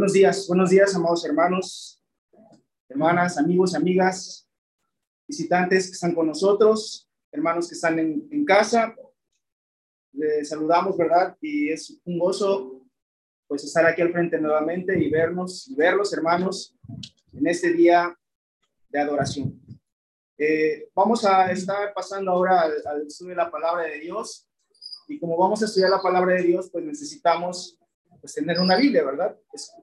[0.00, 2.02] Buenos días, buenos días, amados hermanos,
[2.88, 4.48] hermanas, amigos, amigas,
[5.28, 8.96] visitantes que están con nosotros, hermanos que están en, casa.
[10.14, 11.36] Les saludamos, ¿verdad?
[11.42, 12.80] Y es un gozo
[13.46, 16.74] pues estar aquí al frente nuevamente y vernos y verlos, hermanos,
[17.34, 18.18] en este día
[18.88, 19.60] de adoración.
[20.38, 24.48] Eh, vamos a estar pasando ahora al, al estudio de la palabra de Dios
[25.08, 27.78] y como vamos a estudiar la palabra de Dios, pues necesitamos
[28.20, 29.36] pues tener una Biblia, ¿verdad?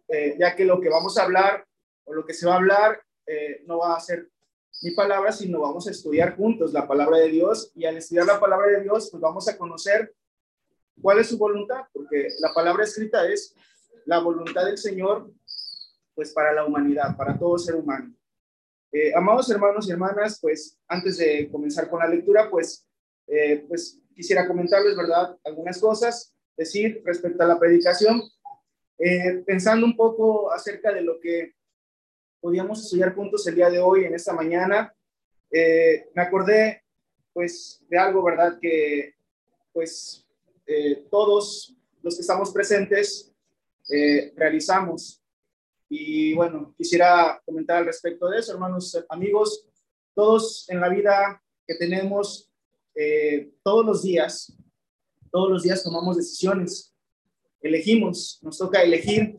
[0.08, 1.66] Eh, ya que lo que vamos a hablar
[2.06, 4.30] o lo que se va a hablar eh, no va a ser
[4.84, 8.40] mi palabra, sino vamos a estudiar juntos la palabra de Dios y al estudiar la
[8.40, 10.14] palabra de Dios, pues vamos a conocer
[11.02, 13.56] cuál es su voluntad, porque la palabra escrita es
[14.06, 15.32] la voluntad del Señor,
[16.14, 18.14] pues para la humanidad, para todo ser humano.
[18.92, 22.88] Eh, amados hermanos y hermanas, pues antes de comenzar con la lectura, pues,
[23.68, 25.38] pues quisiera comentarles, ¿verdad?
[25.44, 28.22] Algunas cosas decir respecto a la predicación,
[28.98, 31.54] eh, pensando un poco acerca de lo que
[32.42, 34.94] podíamos estudiar juntos el día de hoy, en esta mañana,
[35.52, 36.84] eh, me acordé
[37.32, 38.58] pues de algo, ¿verdad?
[38.60, 39.14] Que
[39.72, 40.26] pues
[40.66, 43.32] eh, todos los que estamos presentes
[44.36, 45.24] realizamos.
[45.88, 49.66] Y bueno, quisiera comentar al respecto de eso, hermanos, amigos,
[50.14, 52.52] todos en la vida que tenemos
[53.64, 54.58] todos los días,
[55.32, 56.94] todos los días tomamos decisiones,
[57.62, 59.38] elegimos, nos toca elegir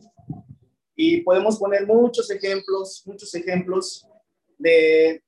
[0.95, 4.05] y podemos poner muchos ejemplos, muchos ejemplos
[4.57, 5.23] de,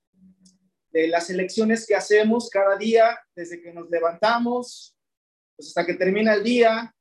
[0.92, 4.94] las elecciones que hacemos cada día, desde que nos levantamos
[5.56, 6.94] pues hasta que termina el día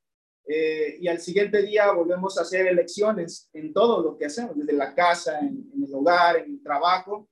[0.47, 4.75] eh, y al siguiente día volvemos a hacer elecciones en todo lo que hacemos, desde
[4.75, 7.29] la casa, en, en el hogar, en el trabajo.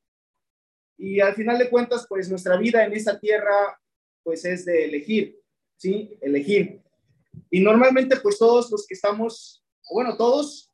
[0.97, 3.79] Y al final de cuentas, pues nuestra vida en esta tierra,
[4.25, 5.39] pues es de elegir.
[5.79, 6.19] ¿Sí?
[6.21, 6.83] Elegir.
[7.51, 10.71] Y normalmente, pues todos los que estamos, bueno, todos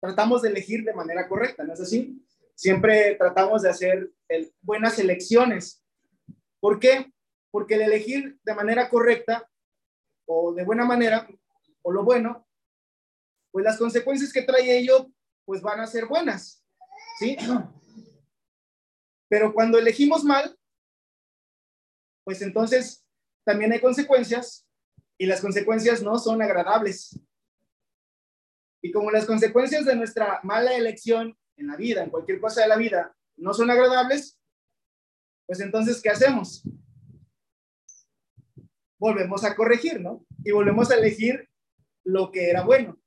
[0.00, 2.24] tratamos de elegir de manera correcta, ¿no es así?
[2.54, 4.12] Siempre tratamos de hacer
[4.60, 5.82] buenas elecciones.
[6.60, 7.12] ¿Por qué?
[7.50, 9.48] Porque el elegir de manera correcta
[10.26, 11.26] o de buena manera,
[11.82, 12.46] o lo bueno,
[13.50, 15.10] pues las consecuencias que trae ello,
[15.44, 16.64] pues van a ser buenas,
[17.18, 17.36] ¿sí?
[19.28, 20.56] Pero cuando elegimos mal,
[22.24, 23.04] pues entonces
[23.50, 24.64] también hay consecuencias
[25.18, 27.18] y las consecuencias no son agradables.
[28.80, 32.68] Y como las consecuencias de nuestra mala elección en la vida, en cualquier cosa de
[32.68, 34.38] la vida, no son agradables,
[35.46, 36.62] pues entonces, ¿qué hacemos?
[39.00, 40.24] Volvemos a corregir, ¿no?
[40.44, 41.50] Y volvemos a elegir
[42.04, 43.02] lo que era bueno,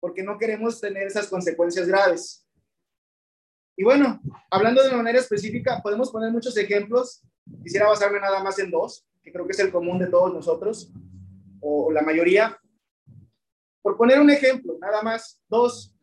[0.00, 2.48] porque no queremos tener esas consecuencias graves.
[3.76, 7.20] Y bueno, hablando de manera específica, podemos poner muchos ejemplos.
[7.62, 10.92] Quisiera basarme nada más en dos que creo que es el común de todos nosotros,
[11.60, 12.58] o, la mayoría.
[13.82, 15.94] Por poner un ejemplo, nada más, dos.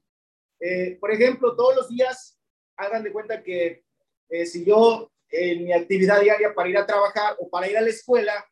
[0.60, 2.40] Eh, por ejemplo, todos los días,
[2.76, 3.84] hagan de cuenta que
[4.30, 7.82] eh, si yo en mi actividad diaria para ir a trabajar o para ir a
[7.82, 8.46] la escuela,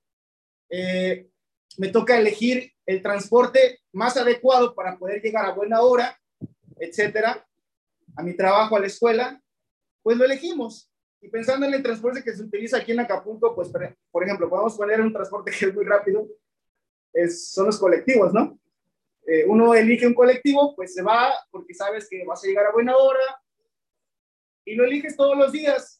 [0.69, 1.29] eh,
[1.77, 6.19] me toca elegir el transporte más adecuado para poder llegar a buena hora,
[6.77, 7.45] etcétera,
[8.15, 9.41] a mi trabajo, a la escuela,
[10.01, 10.89] pues lo elegimos.
[11.25, 13.71] Y pensando en el transporte que se utiliza aquí en Acapulco, pues,
[14.11, 16.27] por ejemplo, podemos poner un transporte que es muy rápido,
[17.11, 18.59] es, son los colectivos, ¿no?
[19.25, 22.73] Eh, uno elige un colectivo, pues se va porque sabes que vas a llegar a
[22.73, 23.41] buena hora
[24.65, 25.99] y lo eliges todos los días.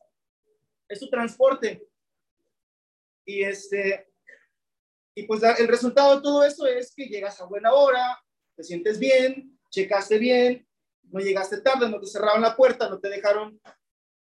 [0.88, 1.84] Es tu transporte.
[3.25, 4.08] Y este,
[5.16, 8.19] y pues el resultado de todo esto es que llegas a buena hora,
[8.56, 10.68] te sientes bien, checaste bien,
[11.02, 13.59] no llegaste tarde, no te cerraron la puerta, no te dejaron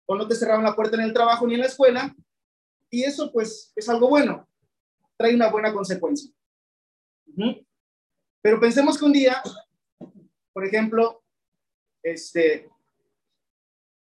[0.06, 2.14] o no te cerraron la puerta en el trabajo ni en la escuela,
[2.90, 4.48] y eso pues es algo bueno,
[5.16, 6.30] trae una buena consecuencia.
[8.40, 9.42] Pero pensemos que un día,
[10.52, 11.22] por ejemplo,
[12.02, 12.70] este,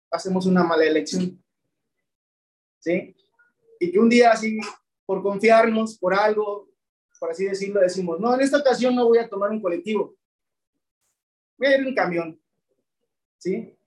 [0.09, 1.43] hacemos una mala elección,
[2.79, 3.15] ¿sí?
[3.79, 4.59] Y que un día así,
[5.05, 6.69] por confiarnos, por algo,
[7.19, 10.15] por así decirlo, decimos, no, en esta ocasión no voy a tomar un colectivo,
[11.57, 12.41] voy a ir en un camión,
[13.37, 13.77] ¿sí?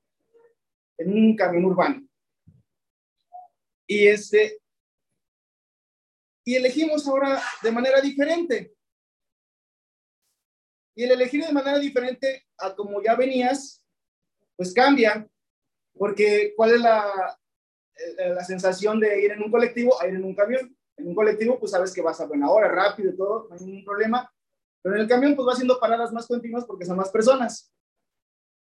[1.02, 2.06] En un camión urbano.
[3.86, 4.58] Y este,
[6.44, 8.74] y elegimos ahora de manera diferente.
[10.94, 13.84] Y el elegir de manera diferente a como ya venías,
[14.56, 15.26] pues cambia,
[15.94, 17.38] porque ¿cuál es la,
[18.18, 20.76] eh, la sensación de ir en un colectivo a ir en un camión?
[20.96, 23.64] En un colectivo, pues sabes que vas a buena hora, rápido y todo, no hay
[23.64, 24.30] ningún problema.
[24.82, 27.72] Pero en el camión, pues va haciendo paradas más continuas porque son más personas.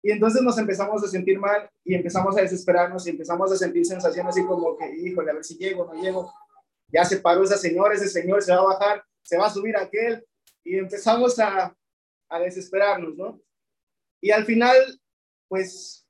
[0.01, 3.85] Y entonces nos empezamos a sentir mal y empezamos a desesperarnos y empezamos a sentir
[3.85, 6.33] sensaciones así como que, híjole, a ver si llego, no llego.
[6.87, 9.75] Ya se paró esa señora, ese señor se va a bajar, se va a subir
[9.75, 10.25] aquel.
[10.63, 11.75] Y empezamos a,
[12.29, 13.41] a desesperarnos, ¿no?
[14.21, 14.75] Y al final,
[15.47, 16.07] pues,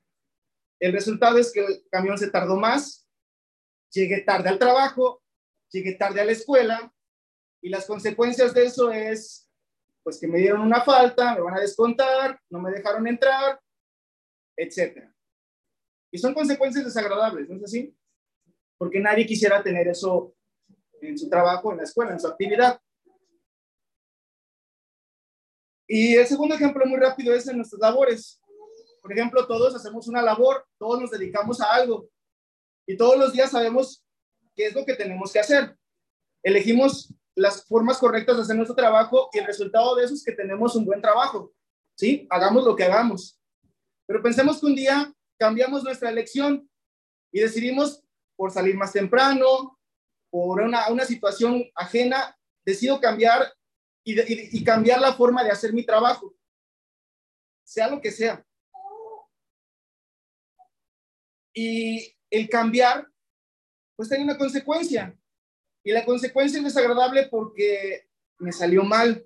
[0.78, 3.06] el resultado es que el camión se tardó más,
[3.90, 5.22] llegué tarde al trabajo,
[5.70, 6.92] llegué tarde a la escuela,
[7.60, 9.48] y las consecuencias de eso es,
[10.02, 13.60] pues, que me dieron una falta, me van a descontar, no me dejaron entrar,
[14.62, 15.14] etcétera.
[16.12, 17.96] Y son consecuencias desagradables, ¿no es así?
[18.76, 20.34] Porque nadie quisiera tener eso
[21.00, 22.80] en su trabajo, en la escuela, en su actividad.
[25.86, 28.40] Y el segundo ejemplo muy rápido es en nuestras labores.
[29.00, 32.08] Por ejemplo, todos hacemos una labor, todos nos dedicamos a algo
[32.86, 34.04] y todos los días sabemos
[34.54, 35.76] qué es lo que tenemos que hacer.
[36.42, 40.32] Elegimos las formas correctas de hacer nuestro trabajo y el resultado de eso es que
[40.32, 41.52] tenemos un buen trabajo.
[41.96, 42.26] ¿Sí?
[42.30, 43.39] Hagamos lo que hagamos.
[44.10, 46.68] Pero pensemos que un día cambiamos nuestra elección
[47.30, 48.02] y decidimos
[48.34, 49.78] por salir más temprano,
[50.30, 53.54] por una, una situación ajena, decido cambiar
[54.02, 56.34] y, cambiar la forma de hacer mi trabajo,
[57.62, 58.44] sea lo que sea.
[61.54, 63.06] Y el cambiar,
[63.94, 65.16] pues tiene una consecuencia.
[65.84, 68.08] Y la consecuencia es desagradable porque
[68.40, 69.24] me salió mal.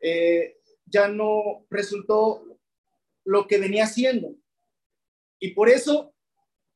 [0.00, 2.47] Eh, ya no resultó
[3.28, 4.34] lo que venía haciendo.
[5.38, 6.14] Y por eso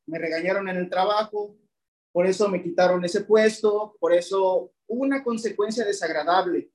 [0.07, 1.57] me regañaron en el trabajo,
[2.13, 6.71] por eso me quitaron ese puesto, por eso una consecuencia desagradable.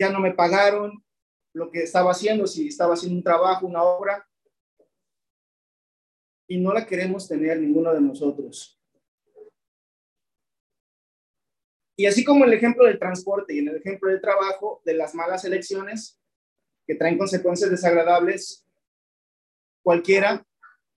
[0.00, 1.04] Ya no me pagaron
[1.52, 4.24] lo que estaba haciendo, si estaba haciendo un trabajo, una obra,
[6.48, 8.80] y no la queremos tener ninguno de nosotros.
[11.96, 15.12] Y así como el ejemplo del transporte y en el ejemplo del trabajo, de las
[15.14, 16.21] malas elecciones
[16.86, 18.66] que traen consecuencias desagradables,
[19.82, 20.44] cualquiera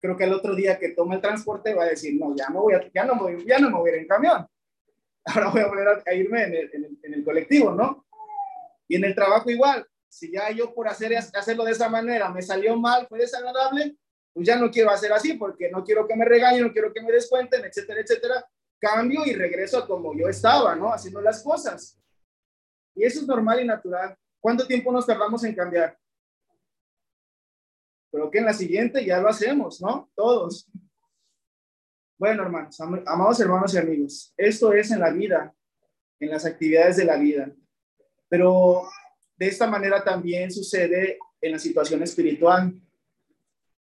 [0.06, 2.62] creo que el otro día que toma el transporte va a decir, no, ya no
[2.62, 4.48] voy a, ya no voy, ya no me voy a ir en camión.
[5.26, 8.06] Ahora voy a volver a, irme en el, en, el, colectivo, ¿no?
[8.88, 9.86] Y en el trabajo igual.
[10.08, 13.98] Si ya yo por hacer, hacerlo de esa manera me salió mal, fue desagradable,
[14.32, 17.02] pues ya no quiero hacer así porque no quiero que me regañen, no quiero que
[17.02, 18.46] me descuenten, etcétera, etcétera.
[18.80, 20.94] Cambio y regreso a como yo estaba, ¿no?
[20.94, 21.98] Haciendo las cosas.
[22.94, 24.16] Y eso es normal y natural.
[24.46, 25.98] ¿Cuánto tiempo nos tardamos en cambiar?
[28.12, 30.12] pero que en la siguiente ya lo hacemos, ¿no?
[30.14, 30.70] Todos.
[32.16, 35.52] Bueno, hermanos, amados hermanos y amigos, esto es en la vida,
[36.20, 37.52] en las actividades de la vida,
[38.30, 38.84] pero
[39.36, 42.80] de esta manera también sucede en la situación espiritual,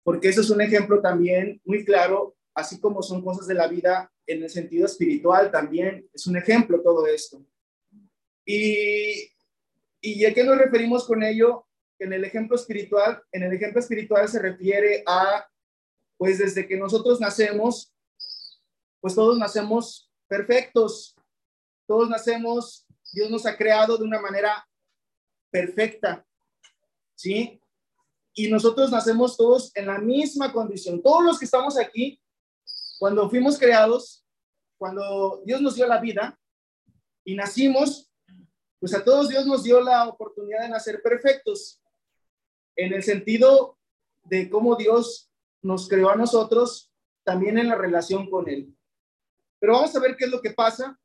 [0.05, 4.09] porque eso es un ejemplo también muy claro, así como son cosas de la vida
[4.25, 7.45] en el sentido espiritual también, es un ejemplo todo esto.
[8.47, 9.34] Y,
[10.07, 11.67] ¿Y a qué nos referimos con ello?
[11.99, 15.47] en el ejemplo espiritual, en el ejemplo espiritual se refiere a,
[16.17, 17.93] pues desde que nosotros nacemos,
[19.01, 21.15] pues todos nacemos perfectos,
[21.87, 24.67] todos nacemos, Dios nos ha creado de una manera
[25.51, 26.27] perfecta,
[27.15, 27.61] ¿sí?
[28.35, 31.01] Y nosotros nacemos todos en la misma condición.
[31.01, 32.21] Todos los que estamos aquí,
[32.99, 34.27] cuando fuimos creados,
[34.77, 36.39] cuando Dios nos dio la vida
[37.25, 38.11] y nacimos,
[38.85, 41.81] pues a todos Dios nos dio la oportunidad de nacer perfectos
[42.77, 43.79] en el sentido
[44.25, 45.33] de cómo Dios
[45.63, 46.93] nos creó a nosotros,
[47.23, 48.77] también en la relación con Él.
[49.59, 51.01] Pero vamos a ver qué es lo que pasa.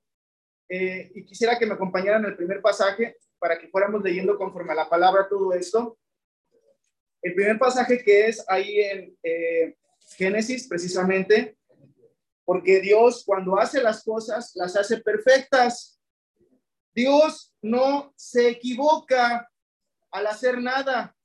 [0.68, 4.76] Eh, y quisiera que me acompañaran el primer pasaje para que fuéramos leyendo conforme a
[4.76, 5.98] la palabra todo esto.
[7.22, 9.78] El primer pasaje que es ahí en eh,
[10.18, 11.58] Génesis, precisamente,
[12.44, 15.99] porque Dios cuando hace las cosas, las hace perfectas.
[17.00, 19.50] Dios no se equivoca
[20.12, 21.16] al hacer nada.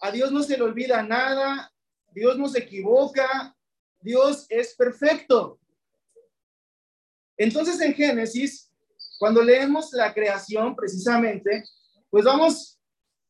[0.00, 1.70] A Dios no se le olvida nada,
[2.10, 3.54] Dios no se equivoca,
[4.00, 5.58] Dios es perfecto.
[7.36, 8.72] Entonces en Génesis,
[9.18, 11.62] cuando leemos la creación precisamente,
[12.08, 12.80] pues vamos,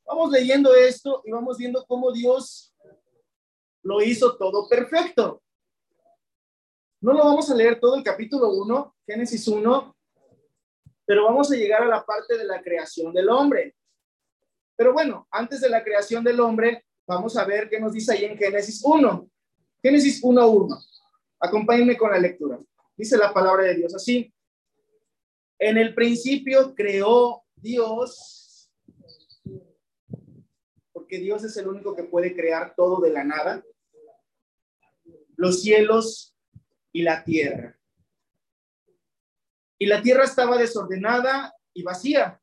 [0.05, 2.73] vamos leyendo esto y vamos viendo cómo Dios
[3.83, 5.43] lo hizo todo perfecto.
[7.01, 9.94] No lo vamos a leer todo el capítulo 1, Génesis 1,
[11.07, 13.75] pero vamos a llegar a la parte de la creación del hombre.
[14.77, 18.25] Pero bueno, antes de la creación del hombre, vamos a ver qué nos dice ahí
[18.25, 19.31] en Génesis 1.
[19.83, 20.85] Génesis 1.1.
[21.39, 22.59] Acompáñenme con la lectura.
[22.97, 24.33] Dice la palabra de Dios así.
[25.59, 28.71] En el principio creó Dios,
[30.93, 33.63] porque Dios es el único que puede crear todo de la nada,
[35.37, 36.35] los cielos
[36.93, 37.79] y la tierra.
[39.79, 42.41] Y la tierra estaba desordenada y vacía,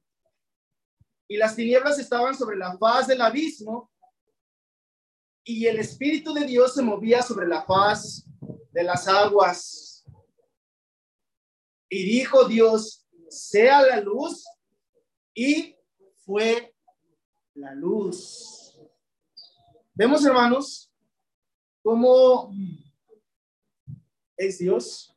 [1.32, 3.90] y las tinieblas estaban sobre la faz del abismo
[5.46, 8.26] y el Espíritu de Dios se movía sobre la faz
[8.72, 10.06] de las aguas.
[11.90, 14.46] Y dijo Dios, sea la luz
[15.34, 15.76] y
[16.18, 16.76] fue
[17.54, 18.78] la luz.
[19.94, 20.92] Vemos, hermanos,
[21.82, 22.54] cómo
[24.36, 25.11] es Dios.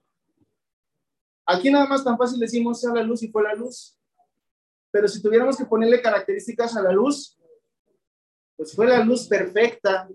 [1.46, 3.98] Aquí nada más tan fácil decimos sea la luz y fue la luz.
[4.90, 7.36] Pero si tuviéramos que ponerle características a la luz,
[8.56, 10.08] pues fue la luz perfecta,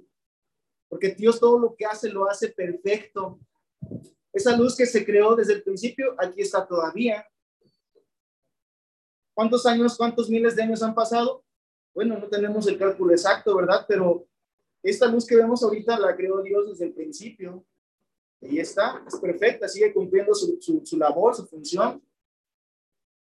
[0.88, 3.40] porque Dios todo lo que hace lo hace perfecto.
[4.32, 7.28] Esa luz que se creó desde el principio, aquí está todavía.
[9.34, 11.44] ¿Cuántos años, cuántos miles de años han pasado?
[11.94, 13.86] Bueno, no tenemos el cálculo exacto, ¿verdad?
[13.88, 14.28] Pero
[14.82, 17.66] esta luz que vemos ahorita la creó Dios desde el principio.
[18.42, 22.02] Y está, es perfecta, sigue cumpliendo su, su, su labor, su función.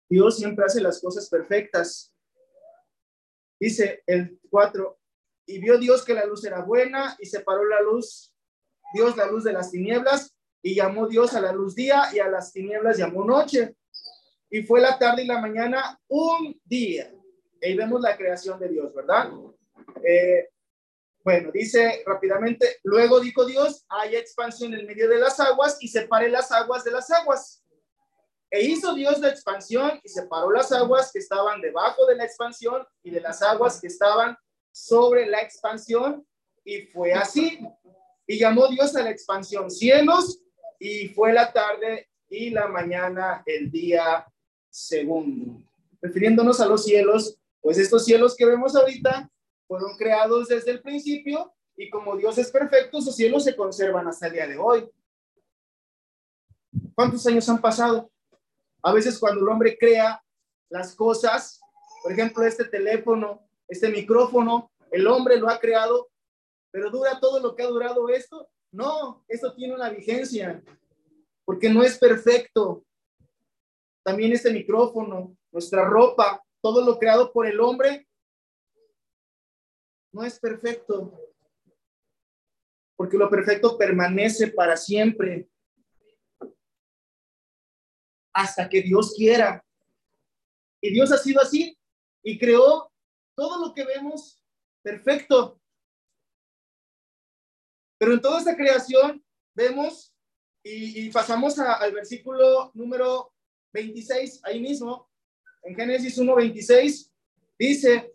[0.09, 2.13] Dios siempre hace las cosas perfectas.
[3.59, 4.99] Dice el 4,
[5.47, 8.33] y vio Dios que la luz era buena y separó la luz,
[8.93, 12.27] Dios la luz de las tinieblas y llamó Dios a la luz día y a
[12.27, 13.75] las tinieblas llamó noche.
[14.49, 17.13] Y fue la tarde y la mañana un día.
[17.61, 19.31] Ahí vemos la creación de Dios, ¿verdad?
[20.03, 20.49] Eh,
[21.25, 26.29] bueno, dice rápidamente, luego dijo Dios, haya expansión en medio de las aguas y separe
[26.29, 27.63] las aguas de las aguas.
[28.51, 32.85] E hizo Dios la expansión y separó las aguas que estaban debajo de la expansión
[33.01, 34.37] y de las aguas que estaban
[34.71, 36.23] sobre la expansión
[36.63, 37.59] y fue así.
[38.27, 40.43] Y llamó Dios a la expansión cielos
[40.77, 44.27] y fue la tarde y la mañana el día
[44.69, 45.63] segundo.
[46.03, 49.27] Refiriéndonos a los cielos, pues estos cielos que vemos ahorita
[49.67, 54.27] fueron creados desde el principio y como Dios es perfecto, esos cielos se conservan hasta
[54.27, 54.89] el día de hoy.
[56.93, 58.09] ¿Cuántos años han pasado?
[58.81, 60.23] A veces cuando el hombre crea
[60.69, 61.59] las cosas,
[62.03, 66.09] por ejemplo, este teléfono, este micrófono, el hombre lo ha creado,
[66.71, 68.47] pero dura todo lo que ha durado esto.
[68.71, 70.63] No, esto tiene una vigencia,
[71.43, 72.85] porque no es perfecto.
[74.03, 78.07] También este micrófono, nuestra ropa, todo lo creado por el hombre,
[80.15, 81.11] no es perfecto,
[82.95, 85.49] porque lo perfecto permanece para siempre,
[88.33, 89.61] hasta que Dios quiera.
[90.81, 91.77] Y Dios ha sido así
[92.23, 92.89] y creó
[93.35, 94.41] todo lo que vemos
[94.81, 95.59] perfecto.
[97.97, 99.21] Pero en toda esta creación
[99.53, 100.15] vemos
[100.63, 103.33] y, pasamos al versículo número
[103.73, 105.09] 26, ahí mismo,
[105.63, 107.11] en Génesis 1.26,
[107.59, 108.14] dice,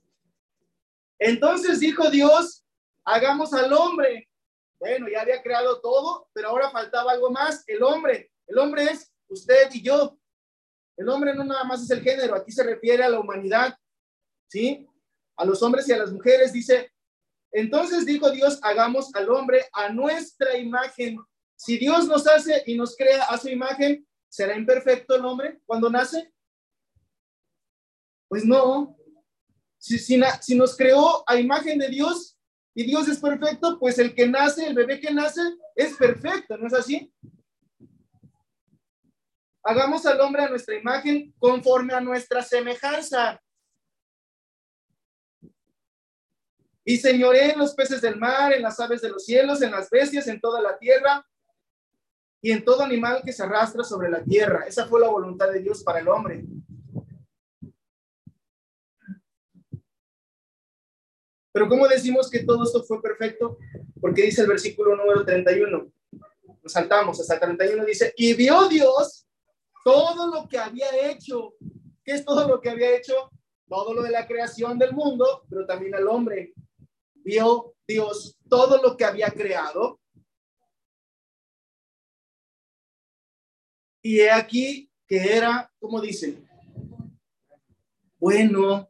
[1.21, 2.65] entonces dijo Dios,
[3.05, 4.29] hagamos al hombre.
[4.81, 8.33] Bueno, ya había creado todo, pero ahora faltaba algo más, el hombre.
[8.47, 10.19] El hombre es usted y yo.
[10.97, 13.77] El hombre no nada más es el género, aquí se refiere a la humanidad.
[14.49, 14.87] ¿sí?
[15.37, 16.93] A los hombres y a las mujeres, dice,
[17.53, 21.19] entonces dijo Dios, hagamos al hombre a nuestra imagen.
[21.57, 25.91] Si Dios nos hace y nos crea a su imagen, ¿será imperfecto el hombre cuando
[25.91, 26.33] nace?
[28.29, 28.97] Pues no.
[29.81, 32.39] Si, nos creó a imagen de Dios
[32.75, 35.41] y Dios es perfecto, pues el que nace, el bebé que nace,
[35.75, 37.11] es perfecto, ¿no es así?
[39.63, 43.41] Hagamos al hombre a nuestra imagen conforme a nuestra semejanza.
[46.85, 49.89] Y señoré en los peces del mar, en las aves de los cielos, en las
[49.89, 51.27] bestias, en toda la tierra
[52.43, 54.65] y en todo animal que se arrastra sobre la tierra.
[54.67, 56.45] Esa fue la voluntad de Dios para el hombre.
[61.53, 63.59] Pero ¿cómo decimos que todo esto fue perfecto?
[64.01, 65.93] Porque dice el versículo número 31.
[66.63, 67.85] Nos saltamos hasta el 31.
[67.85, 69.27] Dice, y vio Dios
[69.85, 71.55] todo lo que había hecho.
[72.05, 73.31] ¿Qué es todo lo que había hecho?
[73.69, 76.53] Todo lo de la creación del mundo, pero también al hombre
[77.15, 80.01] vio Dios todo lo que había creado.
[84.03, 86.43] Y he aquí que era, como dice,
[88.19, 88.89] bueno,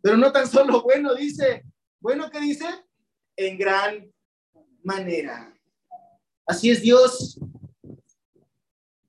[0.00, 1.64] pero no tan solo bueno, dice,
[2.00, 2.66] bueno, ¿qué dice?
[3.36, 4.12] En gran
[4.82, 5.52] manera.
[6.46, 7.38] Así es Dios.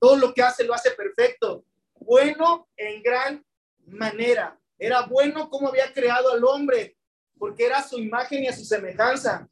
[0.00, 1.64] Todo lo que hace lo hace perfecto.
[2.00, 3.44] Bueno en gran
[3.86, 4.58] manera.
[4.78, 6.96] Era bueno como había creado al hombre
[7.38, 9.48] porque era su imagen y a su semejanza.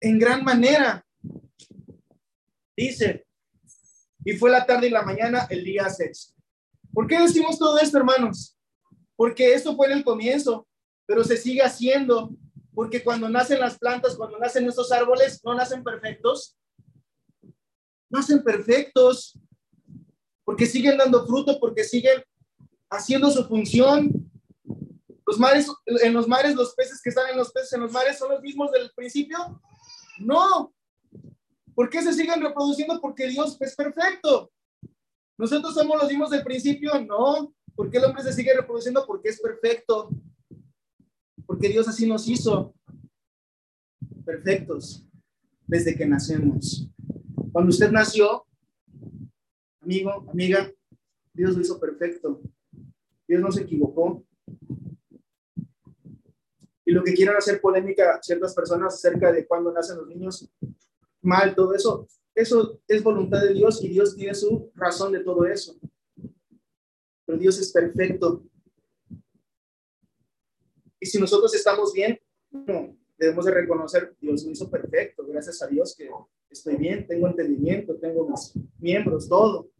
[0.00, 1.04] En gran manera.
[2.76, 3.26] Dice,
[4.24, 6.34] y fue la tarde y la mañana el día sexto.
[6.92, 8.56] ¿Por qué decimos todo esto, hermanos?
[9.16, 10.66] Porque esto fue en el comienzo,
[11.10, 12.30] pero se sigue haciendo,
[12.72, 16.56] porque cuando nacen las plantas, cuando nacen estos árboles, no nacen perfectos.
[18.08, 19.36] Nacen perfectos,
[20.44, 22.22] porque siguen dando fruto, porque siguen
[22.88, 24.30] haciendo su función,
[25.26, 28.16] los mares, en los mares, los peces que están en los peces en los mares
[28.16, 29.60] son los mismos del principio.
[30.20, 30.72] No.
[31.74, 33.00] ¿Por qué se siguen reproduciendo?
[33.00, 34.52] Porque Dios es perfecto.
[35.36, 36.92] ¿Nosotros somos los mismos del principio?
[37.00, 37.52] No.
[37.74, 39.04] ¿Por qué el hombre se sigue reproduciendo?
[39.04, 40.08] Porque es perfecto.
[41.50, 42.72] Porque Dios así nos hizo.
[44.24, 45.04] Perfectos.
[45.66, 46.88] Desde que nacemos.
[47.50, 48.46] Cuando usted nació,
[49.80, 50.72] amigo, amiga,
[51.34, 52.40] Dios lo hizo perfecto.
[53.26, 54.24] Dios no se equivocó.
[56.84, 60.48] Y lo que quieran hacer polémica ciertas personas acerca de cuando nacen los niños
[61.20, 65.44] mal, todo eso, eso es voluntad de Dios y Dios tiene su razón de todo
[65.46, 65.76] eso.
[67.26, 68.44] Pero Dios es perfecto.
[71.00, 72.20] Y si nosotros estamos bien,
[73.16, 76.10] debemos de reconocer, Dios lo hizo perfecto, gracias a Dios que
[76.50, 79.70] estoy bien, tengo entendimiento, tengo mis miembros, todo.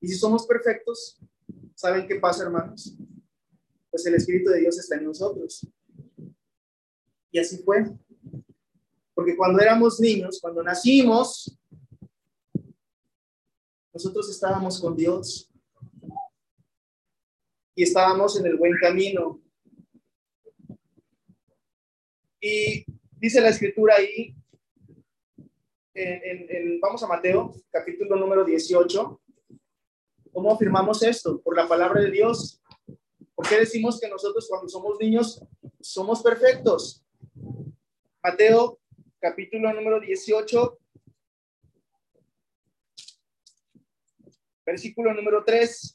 [0.00, 1.18] Y si somos perfectos,
[1.74, 2.96] ¿saben qué pasa, hermanos?
[3.90, 5.66] Pues el Espíritu de Dios está en nosotros.
[7.32, 7.84] Y así fue.
[9.12, 11.58] Porque cuando éramos niños, cuando nacimos,
[13.92, 15.49] nosotros estábamos con Dios
[17.80, 19.40] y estábamos en el buen camino.
[22.38, 24.34] Y dice la escritura ahí,
[25.94, 29.22] en, vamos a Mateo, capítulo número 18,
[30.30, 31.40] ¿cómo afirmamos esto?
[31.40, 32.60] Por la palabra de Dios.
[33.34, 35.42] ¿Por qué decimos que nosotros cuando somos niños
[35.80, 37.02] somos perfectos?
[38.22, 38.78] Mateo
[39.18, 40.78] capítulo número 18,
[44.66, 45.94] versículo número 3.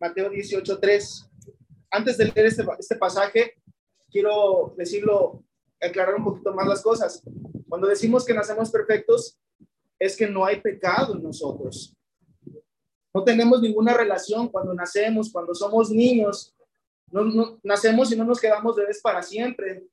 [0.00, 1.30] Mateo 18, 3.
[1.90, 3.54] Antes de leer este, este pasaje,
[4.10, 5.42] quiero decirlo,
[5.80, 7.22] aclarar un poquito más las cosas.
[7.68, 9.38] Cuando decimos que nacemos perfectos,
[9.98, 11.94] es que no hay pecado en nosotros.
[13.12, 16.54] No tenemos ninguna relación cuando nacemos, cuando somos niños.
[17.10, 19.86] No, nacemos y no nos quedamos bebés para siempre.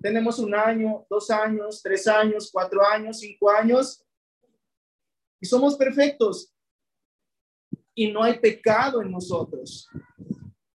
[0.00, 4.04] Tenemos un año, dos años, tres años, cuatro años, cinco años.
[5.40, 6.52] Y somos perfectos.
[7.94, 9.88] Y no hay pecado en nosotros.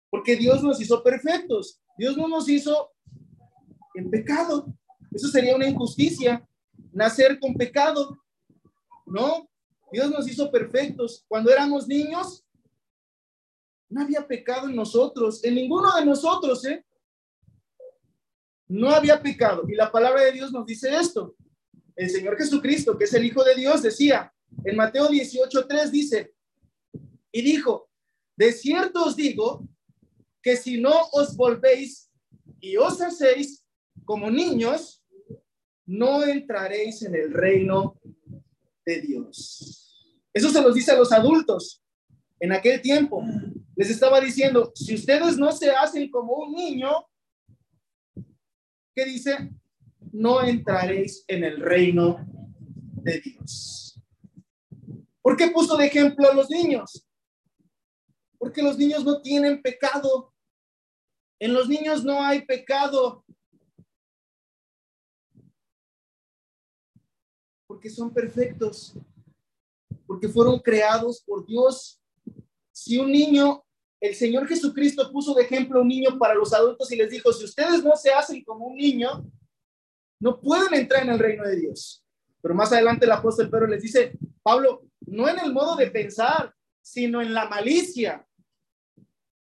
[0.10, 1.80] Porque Dios nos hizo perfectos.
[1.97, 2.91] Dios no nos hizo
[3.95, 4.65] en pecado.
[5.12, 6.47] Eso sería una injusticia.
[6.91, 8.17] Nacer con pecado.
[9.06, 9.49] No,
[9.91, 11.23] Dios nos hizo perfectos.
[11.28, 12.43] Cuando éramos niños,
[13.89, 16.84] no había pecado en nosotros, en ninguno de nosotros, ¿eh?
[18.67, 19.63] No había pecado.
[19.67, 21.36] Y la palabra de Dios nos dice esto.
[21.95, 26.34] El Señor Jesucristo, que es el Hijo de Dios, decía en Mateo 18:3 dice,
[27.34, 27.89] y dijo,
[28.38, 29.67] de cierto os digo
[30.41, 32.10] que si no os volvéis
[32.60, 33.65] y os hacéis
[34.06, 35.04] como niños,
[35.86, 38.00] no entraréis en el reino
[38.86, 40.19] de Dios.
[40.32, 41.84] Eso se los dice a los adultos
[42.39, 43.24] en aquel tiempo.
[43.76, 46.91] Les estaba diciendo, si ustedes no se hacen como un niño,
[48.93, 49.50] ¿qué dice?
[50.12, 52.28] No entraréis en el reino
[53.02, 54.00] de Dios.
[55.22, 57.08] ¿Por qué puso de ejemplo a los niños?
[58.43, 60.34] Porque los niños no tienen pecado.
[61.39, 63.23] En los niños no hay pecado.
[67.65, 68.97] Porque son perfectos
[70.06, 72.01] porque fueron creados por Dios.
[72.71, 73.63] Si un niño,
[74.01, 77.45] el Señor Jesucristo puso de ejemplo un niño para los adultos y les dijo, si
[77.45, 79.25] ustedes no se hacen como un niño,
[80.19, 82.06] no pueden entrar en el reino de Dios.
[82.41, 86.53] Pero más adelante el apóstol Pedro les dice, Pablo, no en el modo de pensar,
[86.84, 88.27] sino en la malicia.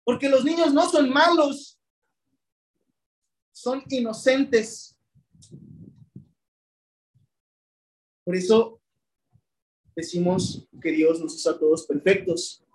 [0.09, 1.79] Porque los niños no son malos,
[3.51, 4.97] son inocentes.
[8.23, 8.81] Por eso
[9.95, 12.65] decimos que Dios nos hizo a todos perfectos,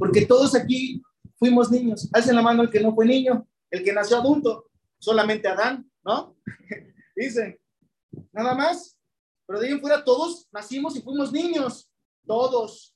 [0.00, 1.00] porque todos aquí
[1.38, 2.10] fuimos niños.
[2.12, 6.36] Hacen la mano el que no fue niño, el que nació adulto, solamente Adán, ¿no?
[7.14, 7.56] Dicen,
[8.32, 8.98] nada más,
[9.46, 11.88] pero de ahí en fuera todos nacimos y fuimos niños,
[12.26, 12.93] todos.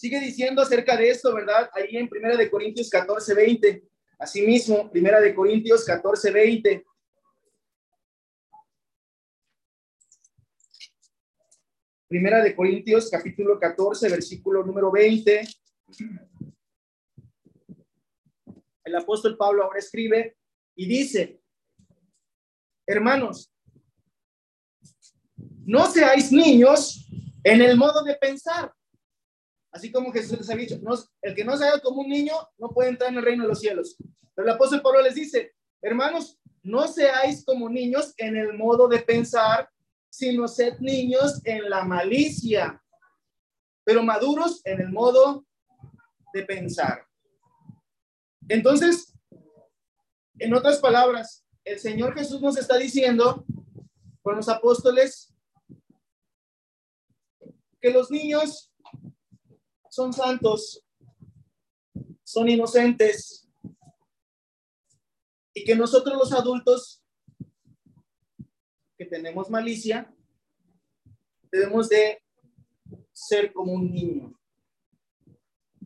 [0.00, 1.68] Sigue diciendo acerca de esto, ¿verdad?
[1.74, 3.84] Ahí en Primera de Corintios 14, 20.
[4.18, 6.86] Asimismo, Primera de Corintios 14, 20.
[12.08, 15.46] Primera de Corintios, capítulo 14, versículo número 20.
[18.84, 20.38] El apóstol Pablo ahora escribe
[20.76, 21.42] y dice,
[22.86, 23.52] hermanos,
[25.66, 27.06] no seáis niños
[27.44, 28.72] en el modo de pensar.
[29.72, 30.80] Así como Jesús les ha dicho,
[31.22, 33.50] el que no se haga como un niño no puede entrar en el reino de
[33.50, 33.96] los cielos.
[34.34, 38.98] Pero el apóstol Pablo les dice, hermanos, no seáis como niños en el modo de
[38.98, 39.68] pensar,
[40.10, 42.82] sino sed niños en la malicia,
[43.84, 45.46] pero maduros en el modo
[46.32, 47.06] de pensar.
[48.48, 49.14] Entonces,
[50.38, 53.44] en otras palabras, el Señor Jesús nos está diciendo
[54.22, 55.32] con los apóstoles
[57.80, 58.72] que los niños
[59.90, 60.82] son santos,
[62.22, 63.48] son inocentes
[65.52, 67.02] y que nosotros los adultos
[68.96, 70.14] que tenemos malicia
[71.50, 72.22] debemos de
[73.12, 74.40] ser como un niño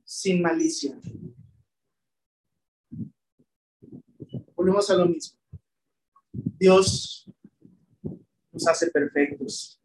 [0.05, 1.01] sin malicia.
[4.55, 5.38] Volvemos a lo mismo.
[6.33, 7.27] Dios
[8.53, 9.81] nos hace perfectos.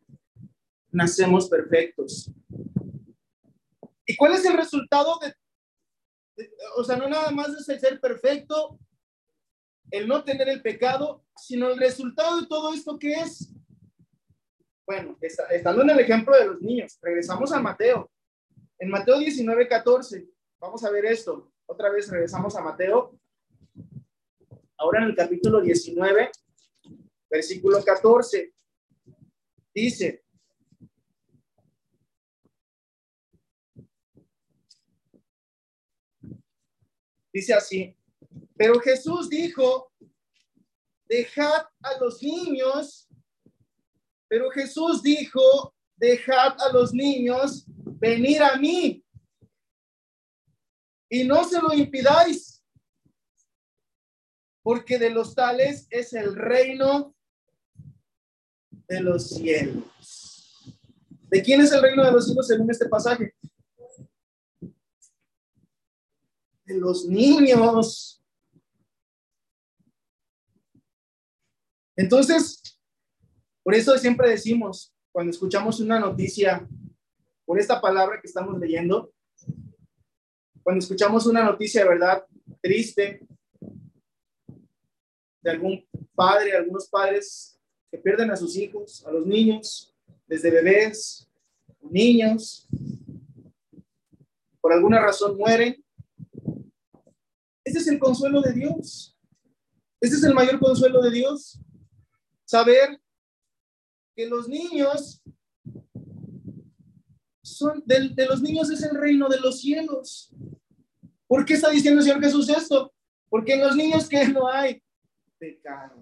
[0.91, 2.29] Nacemos perfectos.
[4.09, 8.79] ¿Y cuál es el resultado de, o sea, no nada más es el ser perfecto,
[9.91, 13.53] el no tener el pecado, sino el resultado de todo esto que es?
[14.87, 18.09] Bueno, estando en el ejemplo de los niños, regresamos a Mateo.
[18.79, 20.27] En Mateo 19, 14,
[20.59, 21.51] vamos a ver esto.
[21.67, 23.15] Otra vez regresamos a Mateo.
[24.77, 26.31] Ahora en el capítulo 19,
[27.29, 28.55] versículo 14,
[29.71, 30.23] dice,
[37.33, 37.95] dice así,
[38.55, 39.91] pero Jesús dijo,
[41.07, 43.09] dejad a los niños
[44.29, 47.65] pero Jesús dijo, dejad a los niños
[47.99, 49.03] venir a mí
[51.09, 52.63] y no se lo impidáis,
[54.61, 57.15] porque de los tales es el reino
[58.87, 60.77] de los cielos.
[61.31, 63.33] ¿De quién es el reino de los cielos según este pasaje?
[66.69, 68.23] De los niños.
[71.95, 72.79] Entonces,
[73.63, 76.67] por eso siempre decimos, cuando escuchamos una noticia,
[77.43, 79.11] por esta palabra que estamos leyendo,
[80.61, 82.23] cuando escuchamos una noticia de verdad
[82.61, 83.27] triste
[85.41, 89.95] de algún padre, algunos padres que pierden a sus hijos, a los niños,
[90.27, 91.27] desde bebés,
[91.81, 92.67] niños,
[94.61, 95.83] por alguna razón mueren.
[97.69, 99.15] Ese es el consuelo de Dios.
[100.01, 101.59] Ese es el mayor consuelo de Dios.
[102.43, 102.99] Saber
[104.15, 105.21] que los niños
[107.43, 110.33] son, de, de los niños es el reino de los cielos.
[111.27, 112.91] ¿Por qué está diciendo el Señor Jesús esto?
[113.29, 114.81] Porque en los niños que no hay
[115.37, 115.95] pecado.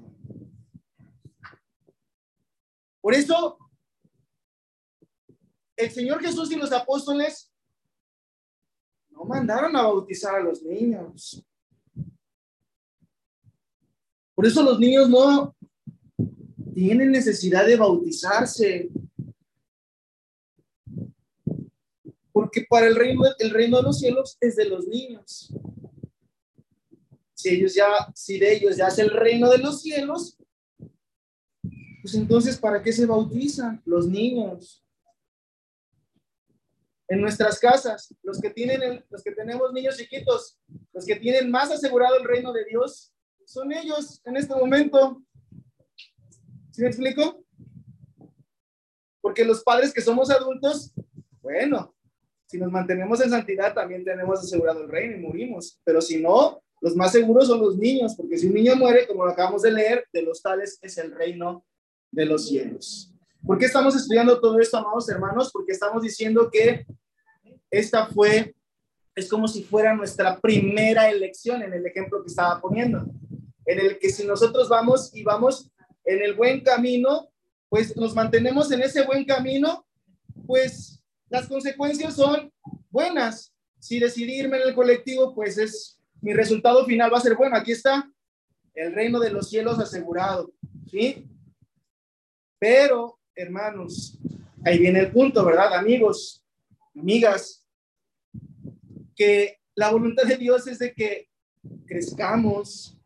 [3.01, 3.57] Por eso,
[5.75, 7.53] el Señor Jesús y los apóstoles
[9.09, 11.43] no mandaron a bautizar a los niños.
[14.37, 15.57] Por eso los niños no,
[16.75, 18.87] tienen necesidad de bautizarse.
[22.31, 25.51] Porque para el reino, el reino de los cielos es de los niños.
[27.33, 30.37] Si ellos ya, si de ellos ya es el reino de los cielos,
[32.03, 34.85] pues entonces, ¿para qué se bautizan los niños?
[37.07, 40.59] En nuestras casas, los que tienen, los que tenemos niños chiquitos,
[40.93, 43.15] los que tienen más asegurado el reino de Dios,
[43.47, 45.23] son ellos en este momento.
[46.71, 47.43] ¿Sí me explico?
[49.21, 50.93] Porque los padres que somos adultos,
[51.41, 51.95] bueno,
[52.45, 55.79] si nos mantenemos en santidad también tenemos asegurado el reino y morimos.
[55.85, 59.25] Pero si no, los más seguros son los niños, porque si un niño muere, como
[59.25, 61.65] lo acabamos de leer, de los tales es el reino
[62.11, 63.13] de los cielos.
[63.45, 65.51] ¿Por qué estamos estudiando todo esto, amados hermanos?
[65.53, 66.85] Porque estamos diciendo que
[67.71, 68.53] esta fue,
[69.15, 73.05] es como si fuera nuestra primera elección en el ejemplo que estaba poniendo,
[73.67, 75.69] en el que si nosotros vamos y vamos
[76.05, 77.29] en el buen camino,
[77.69, 79.85] pues nos mantenemos en ese buen camino,
[80.47, 82.51] pues las consecuencias son
[82.89, 83.53] buenas.
[83.79, 87.57] Si decidirme en el colectivo, pues es mi resultado final va a ser bueno.
[87.57, 88.09] Aquí está
[88.73, 90.51] el reino de los cielos asegurado,
[90.89, 91.27] ¿sí?
[92.57, 94.17] Pero, hermanos,
[94.63, 95.73] ahí viene el punto, ¿verdad?
[95.73, 96.43] Amigos,
[96.95, 97.65] amigas,
[99.15, 101.27] que la voluntad de Dios es de que
[101.85, 102.96] crezcamos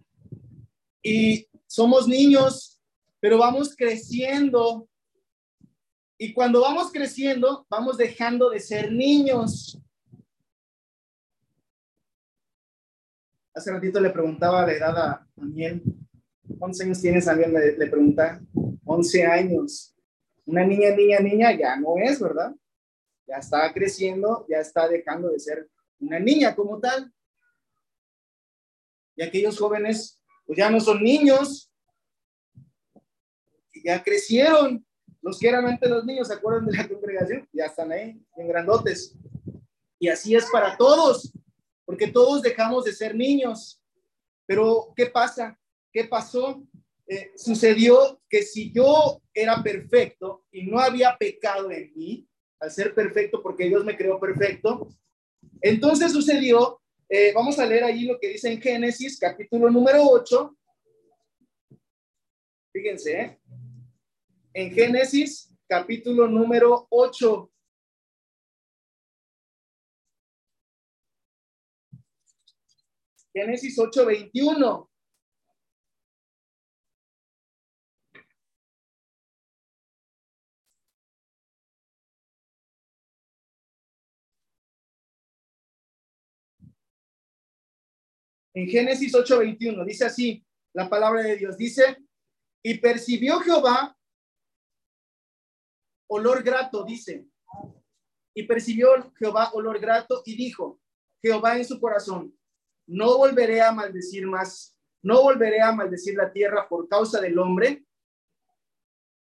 [1.01, 2.71] y somos niños
[3.21, 4.89] pero vamos creciendo.
[6.17, 9.79] Y cuando vamos creciendo, vamos dejando de ser niños.
[13.53, 15.83] Hace ratito le preguntaba la edad a Daniel.
[16.57, 17.53] ¿Cuántos años tienes, Daniel?
[17.53, 18.41] Le, le pregunta.
[18.85, 19.95] 11 años.
[20.45, 22.55] Una niña, niña, niña ya no es, ¿verdad?
[23.27, 27.13] Ya está creciendo, ya está dejando de ser una niña como tal.
[29.15, 30.20] Y aquellos jóvenes,
[30.51, 31.71] pues ya no son niños,
[33.85, 34.85] ya crecieron.
[35.21, 37.47] Los que eran antes los niños, ¿se acuerdan de la congregación?
[37.53, 39.15] Ya están ahí, en grandotes.
[39.97, 41.31] Y así es para todos,
[41.85, 43.81] porque todos dejamos de ser niños.
[44.45, 45.57] Pero, ¿qué pasa?
[45.93, 46.61] ¿Qué pasó?
[47.07, 52.27] eh, sucedió que si yo era perfecto y no había pecado en mí,
[52.59, 54.87] al ser perfecto porque Dios me creó perfecto,
[55.61, 56.80] entonces sucedió,
[57.13, 60.57] eh, vamos a leer ahí lo que dice en Génesis capítulo número 8.
[62.71, 63.39] Fíjense, ¿eh?
[64.53, 67.51] en Génesis capítulo número 8.
[73.33, 74.90] Génesis 8, 21.
[88.53, 91.97] En Génesis 8:21 dice así, la palabra de Dios dice,
[92.63, 93.97] y percibió Jehová
[96.07, 97.25] olor grato, dice,
[98.33, 100.79] y percibió Jehová olor grato y dijo,
[101.21, 102.37] Jehová en su corazón,
[102.87, 107.85] no volveré a maldecir más, no volveré a maldecir la tierra por causa del hombre.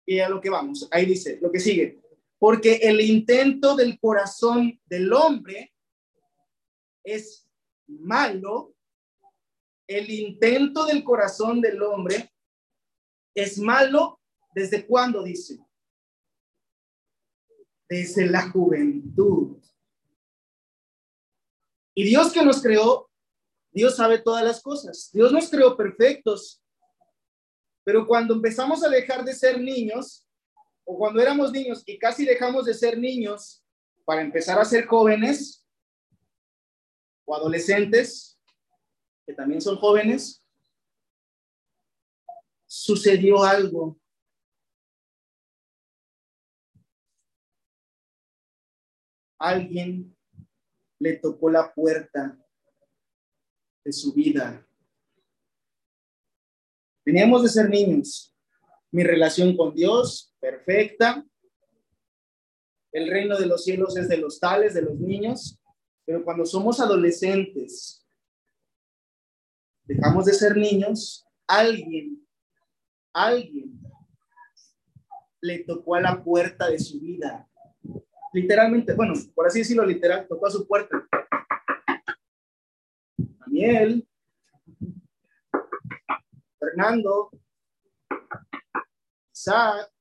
[0.05, 2.01] Y a lo que vamos, ahí dice, lo que sigue,
[2.39, 5.73] porque el intento del corazón del hombre
[7.03, 7.47] es
[7.87, 8.75] malo
[9.89, 12.31] el intento del corazón del hombre
[13.33, 14.19] es malo
[14.53, 15.59] desde cuándo dice?
[17.89, 19.57] Desde la juventud.
[21.95, 23.09] Y Dios que nos creó,
[23.71, 25.09] Dios sabe todas las cosas.
[25.11, 26.61] Dios nos creó perfectos.
[27.83, 30.27] Pero cuando empezamos a dejar de ser niños,
[30.85, 33.63] o cuando éramos niños y casi dejamos de ser niños
[34.05, 35.65] para empezar a ser jóvenes
[37.25, 38.38] o adolescentes,
[39.29, 40.43] que también son jóvenes,
[42.65, 43.95] sucedió algo.
[49.37, 50.17] Alguien
[50.97, 52.43] le tocó la puerta
[53.85, 54.67] de su vida.
[57.03, 58.35] Teníamos de ser niños.
[58.89, 61.23] Mi relación con Dios, perfecta.
[62.91, 65.61] El reino de los cielos es de los tales, de los niños.
[66.03, 67.98] Pero cuando somos adolescentes,
[69.89, 72.23] dejamos de ser niños, alguien,
[73.11, 73.81] alguien
[75.41, 77.49] le tocó a la puerta de su vida.
[78.31, 81.03] Literalmente, bueno, por así decirlo, literal, tocó a su puerta.
[83.17, 84.07] Daniel,
[86.59, 87.31] Fernando,
[89.33, 89.91] Isaac,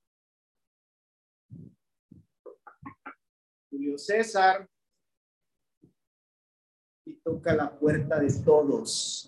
[3.71, 4.69] Julio César,
[7.07, 9.28] y toca la puerta de todos.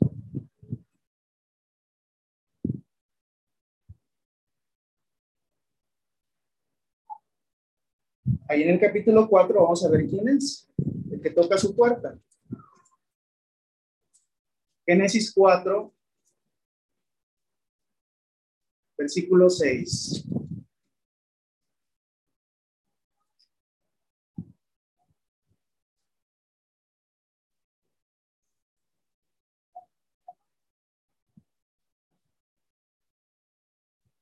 [8.51, 10.69] Ahí en el capítulo 4 vamos a ver quién es
[11.09, 12.19] el que toca su puerta.
[14.85, 15.95] Génesis 4,
[18.99, 20.25] versículo 6.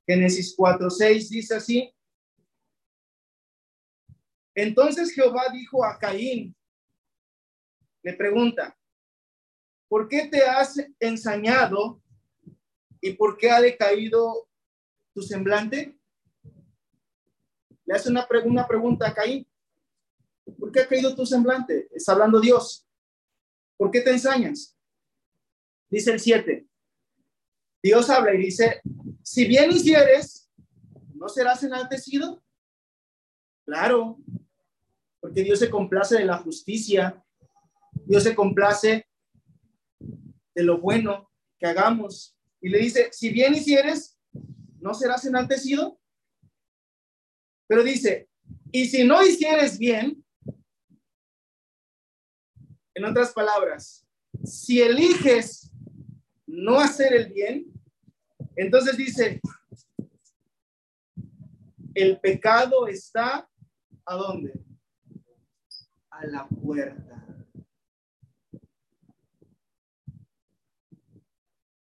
[0.07, 1.98] Génesis 4, 6 dice así,
[4.63, 6.55] entonces Jehová dijo a Caín,
[8.03, 8.77] le pregunta,
[9.89, 12.03] ¿por qué te has ensañado
[13.01, 14.49] y por qué ha decaído
[15.15, 15.99] tu semblante?
[17.85, 19.47] Le hace una, una pregunta a Caín.
[20.59, 21.89] ¿Por qué ha caído tu semblante?
[21.93, 22.87] Está hablando Dios.
[23.77, 24.77] ¿Por qué te ensañas?
[25.91, 26.67] Dice el 7.
[27.83, 28.81] Dios habla y dice,
[29.23, 30.51] si bien hicieres,
[31.15, 32.43] ¿no serás enaltecido?
[33.65, 34.19] Claro,
[35.29, 37.23] porque Dios se complace de la justicia,
[38.07, 39.07] Dios se complace
[40.01, 42.35] de lo bueno que hagamos.
[42.63, 44.19] Y le dice, si bien hicieres,
[44.81, 46.01] ¿no serás enaltecido?
[47.67, 48.31] Pero dice,
[48.73, 50.25] y si no hicieres bien,
[52.95, 54.07] en otras palabras,
[54.43, 55.71] si eliges
[56.47, 57.67] no hacer el bien,
[58.57, 59.43] entonces dice,
[61.95, 63.47] el pecado está
[64.07, 64.68] ¿a dónde?
[66.19, 67.25] A la puerta.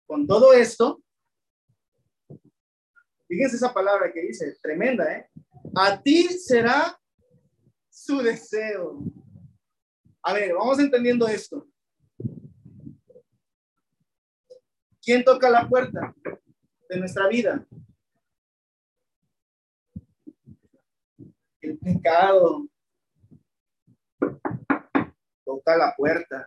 [0.07, 1.03] Con todo esto,
[3.27, 5.31] fíjense esa palabra que dice, tremenda, ¿eh?
[5.75, 6.99] A ti será
[7.91, 9.03] su deseo.
[10.23, 11.67] A ver, vamos entendiendo esto.
[15.03, 16.15] ¿Quién toca la puerta
[16.89, 17.67] de nuestra vida?
[21.61, 22.69] El pecado,
[25.45, 26.47] toca la puerta.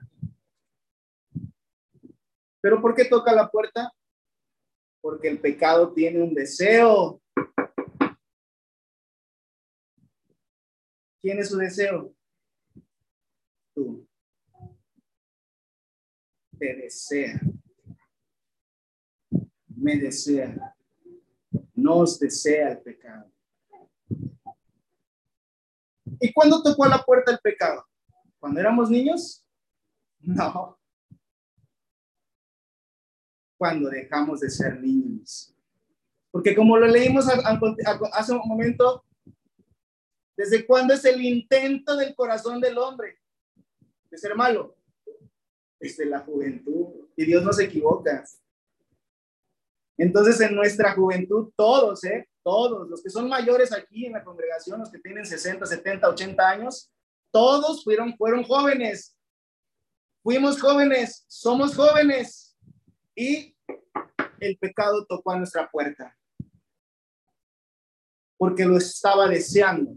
[2.61, 3.91] ¿Pero por qué toca la puerta?
[5.01, 7.21] Porque el pecado tiene un deseo.
[11.21, 12.13] ¿Quién es su deseo?
[13.73, 14.07] Tú.
[16.57, 17.39] Te desea.
[19.67, 20.75] Me desea.
[21.73, 23.31] Nos desea el pecado.
[26.19, 27.85] ¿Y cuándo tocó a la puerta el pecado?
[28.39, 29.45] ¿Cuando éramos niños?
[30.19, 30.79] No.
[33.57, 35.55] Cuando dejamos de ser niños.
[36.31, 39.03] Porque como lo leímos hace un momento,
[40.37, 43.19] ¿desde cuándo es el intento del corazón del hombre
[44.09, 44.77] de ser malo?
[45.79, 47.09] Desde la juventud.
[47.15, 48.23] Y Dios no se equivoca.
[49.97, 52.28] Entonces, en nuestra juventud, todos, ¿eh?
[52.43, 56.49] Todos, los que son mayores aquí en la congregación, los que tienen 60, 70, 80
[56.49, 56.91] años,
[57.31, 59.17] todos fueron, fueron jóvenes.
[60.23, 62.57] Fuimos jóvenes, somos jóvenes.
[63.15, 63.55] Y
[64.39, 66.15] el pecado tocó a nuestra puerta.
[68.37, 69.95] Porque lo estaba deseando.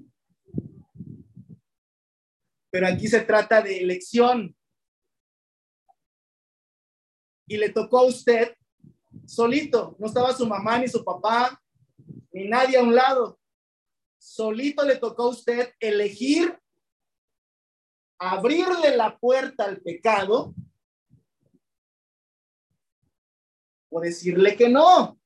[2.70, 4.56] Pero aquí se trata de elección.
[7.46, 8.56] Y le tocó a usted
[9.26, 9.96] solito.
[9.98, 11.61] No estaba su mamá ni su papá,
[12.32, 13.38] ni nadie a un lado.
[14.18, 16.58] Solito le tocó a usted elegir
[18.18, 20.54] abrirle la puerta al pecado
[23.90, 25.18] o decirle que no,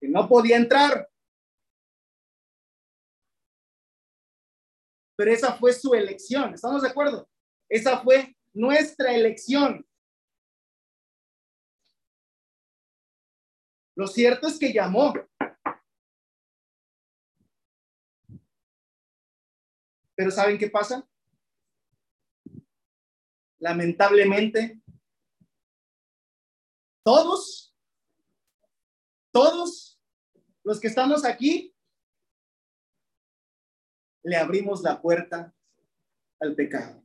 [0.00, 1.08] que no podía entrar.
[5.16, 7.28] Pero esa fue su elección, ¿estamos de acuerdo?
[7.68, 9.86] Esa fue nuestra elección.
[13.96, 15.14] Lo cierto es que llamó.
[20.14, 21.08] Pero ¿saben qué pasa?
[23.58, 24.80] Lamentablemente,
[27.04, 27.74] todos,
[29.32, 30.00] todos
[30.62, 31.74] los que estamos aquí,
[34.22, 35.54] le abrimos la puerta
[36.40, 37.02] al pecado.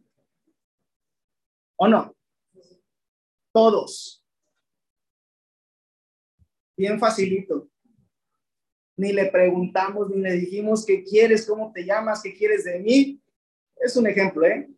[1.77, 2.15] ¿O no?
[3.53, 4.19] Todos
[6.79, 7.69] bien facilito.
[8.99, 13.23] Ni le preguntamos, ni le dijimos qué quieres, cómo te llamas, qué quieres de mí.
[13.77, 14.69] Es un ejemplo, ¿eh?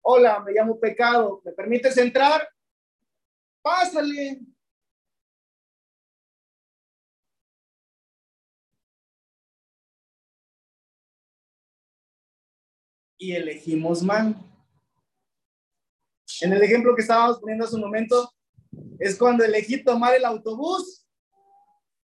[0.00, 1.42] Hola, me llamo Pecado.
[1.44, 2.48] ¿Me permites entrar?
[3.60, 4.40] Pásale.
[13.18, 14.34] Y elegimos mal.
[16.40, 18.32] En el ejemplo que estábamos poniendo hace un momento,
[18.98, 21.03] es cuando elegí tomar el autobús,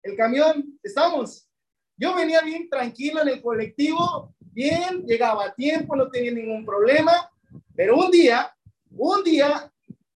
[0.08, 1.50] el camión, estamos.
[1.98, 7.30] Yo venía bien tranquilo en el colectivo, bien, llegaba a tiempo, no tenía ningún problema,
[7.76, 8.56] pero un día,
[8.92, 9.72] un día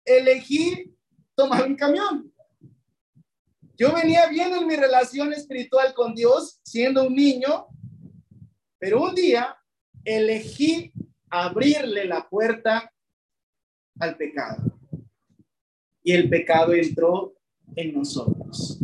[0.05, 0.95] elegí
[1.35, 2.33] tomar un camión.
[3.77, 7.67] Yo venía bien en mi relación espiritual con Dios, siendo un niño,
[8.79, 9.57] pero un día
[10.05, 10.93] elegí
[11.31, 12.93] abrirle la puerta
[14.01, 14.79] al pecado
[16.03, 17.35] y el pecado entró
[17.77, 18.79] en nosotros.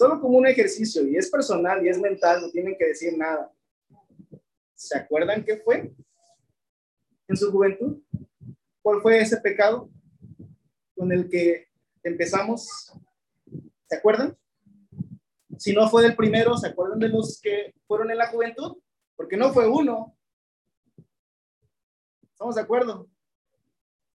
[0.00, 3.52] Solo como un ejercicio, y es personal y es mental, no tienen que decir nada.
[4.74, 5.92] ¿Se acuerdan qué fue
[7.28, 8.02] en su juventud?
[8.80, 9.90] ¿Cuál fue ese pecado
[10.96, 11.68] con el que
[12.02, 12.94] empezamos?
[13.90, 14.38] ¿Se acuerdan?
[15.58, 18.78] Si no fue del primero, ¿se acuerdan de los que fueron en la juventud?
[19.14, 20.16] Porque no fue uno.
[22.22, 23.06] ¿Estamos de acuerdo?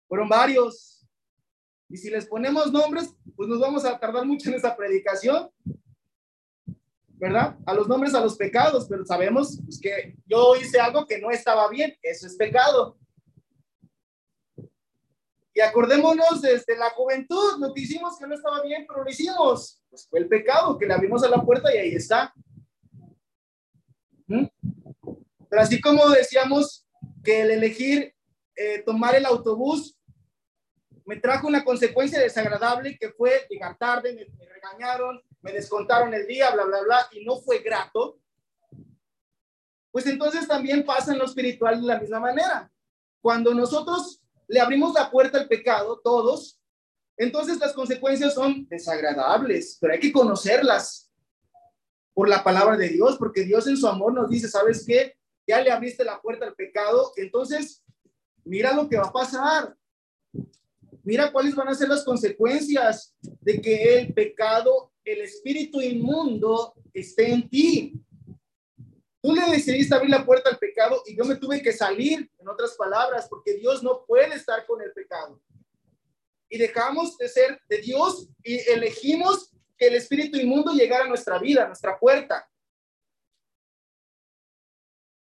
[0.08, 1.06] Fueron varios.
[1.90, 5.50] Y si les ponemos nombres, pues nos vamos a tardar mucho en esta predicación.
[7.16, 7.56] ¿Verdad?
[7.64, 11.30] A los nombres, a los pecados, pero sabemos pues, que yo hice algo que no
[11.30, 11.96] estaba bien.
[12.02, 12.98] Eso es pecado.
[15.54, 19.80] Y acordémonos desde la juventud, lo que hicimos que no estaba bien, pero lo hicimos.
[19.88, 22.34] Pues fue el pecado que le abrimos a la puerta y ahí está.
[24.26, 24.46] ¿Mm?
[25.48, 26.84] Pero así como decíamos
[27.22, 28.12] que el elegir
[28.56, 29.96] eh, tomar el autobús
[31.06, 36.26] me trajo una consecuencia desagradable que fue llegar tarde, me, me, regañaron, me descontaron el
[36.26, 38.18] día, bla, bla, bla, y no fue grato,
[39.92, 42.72] pues entonces también pasa en lo espiritual de la misma manera.
[43.20, 46.58] Cuando nosotros le abrimos la puerta al pecado, todos,
[47.16, 51.12] entonces las consecuencias son desagradables, pero hay que conocerlas
[52.14, 55.14] por la palabra de Dios, porque Dios en su amor nos dice, ¿sabes qué?
[55.46, 57.84] Ya le abriste la puerta al pecado, entonces
[58.44, 59.76] mira lo que va a pasar.
[61.02, 67.32] Mira cuáles van a ser las consecuencias de que el pecado, el espíritu inmundo esté
[67.32, 67.92] en ti.
[69.22, 72.48] Tú le decidiste abrir la puerta al pecado y yo me tuve que salir, en
[72.48, 75.40] otras palabras, porque Dios no puede estar con el pecado.
[76.50, 81.38] y dejamos de ser de Dios y elegimos que el espíritu inmundo llegara a nuestra
[81.38, 82.48] vida, a nuestra puerta.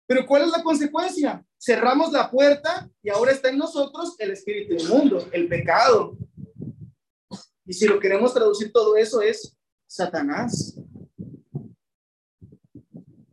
[0.07, 1.45] Pero ¿cuál es la consecuencia?
[1.61, 6.17] Cerramos la puerta y ahora está en nosotros el espíritu inmundo, el pecado.
[7.63, 9.58] Y si lo queremos traducir todo eso es
[9.89, 10.79] Satanás.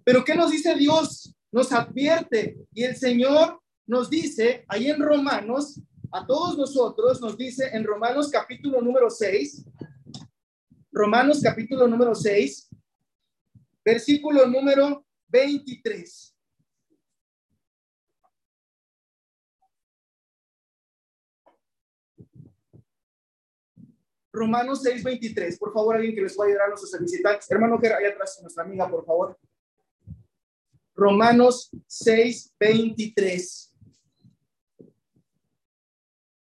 [0.03, 1.35] Pero ¿qué nos dice Dios?
[1.53, 5.81] Nos advierte y el Señor nos dice ahí en Romanos,
[6.11, 9.67] a todos nosotros, nos dice en Romanos capítulo número 6,
[10.93, 12.71] Romanos capítulo número 6,
[13.85, 16.36] versículo número 23.
[24.37, 25.59] Romanos 6:23.
[25.59, 27.51] Por favor, alguien que les pueda ayudar a nuestros visitantes.
[27.51, 29.39] Hermano que ahí atrás, nuestra amiga, por favor.
[30.95, 33.73] Romanos 6:23.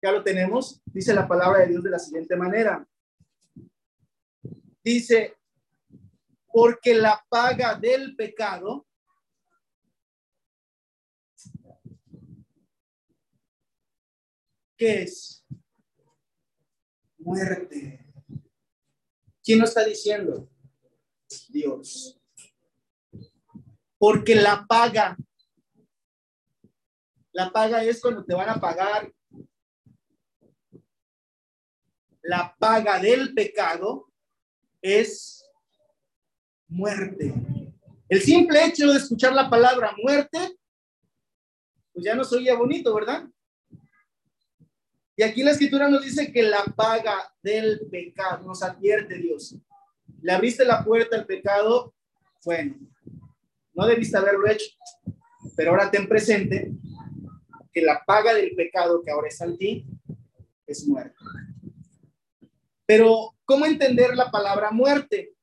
[0.02, 0.82] Ya lo tenemos.
[0.86, 2.86] Dice la palabra de Dios de la siguiente manera.
[4.84, 5.38] Dice,
[6.52, 8.86] porque la paga del pecado
[14.76, 15.43] ¿qué es?
[17.24, 18.06] Muerte.
[19.44, 20.50] ¿Quién lo está diciendo?
[21.50, 22.20] Dios.
[23.98, 25.18] Porque la paga,
[27.32, 29.12] la paga es cuando te van a pagar.
[32.22, 34.12] La paga del pecado
[34.82, 35.44] es
[36.68, 37.34] muerte.
[38.08, 40.58] El simple hecho de escuchar la palabra muerte,
[41.92, 43.28] pues ya no se oye bonito, ¿verdad?
[45.16, 49.56] Y aquí la escritura nos dice que la paga del pecado, nos advierte Dios.
[50.22, 51.94] Le abriste la puerta al pecado,
[52.44, 52.76] bueno,
[53.74, 54.66] no debiste haberlo hecho,
[55.56, 56.72] pero ahora ten presente
[57.72, 59.86] que la paga del pecado que ahora está en ti
[60.66, 61.16] es muerte.
[62.86, 65.34] Pero, ¿cómo entender la palabra muerte?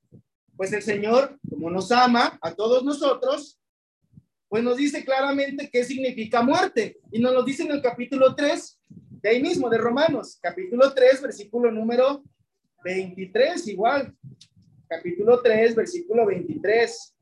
[0.56, 3.58] Pues el Señor, como nos ama a todos nosotros,
[4.48, 6.98] pues nos dice claramente qué significa muerte.
[7.10, 8.79] Y nos lo dice en el capítulo 3,
[9.22, 12.22] de ahí mismo, de Romanos, capítulo 3, versículo número
[12.82, 14.16] 23, igual.
[14.88, 17.16] Capítulo 3, versículo 23.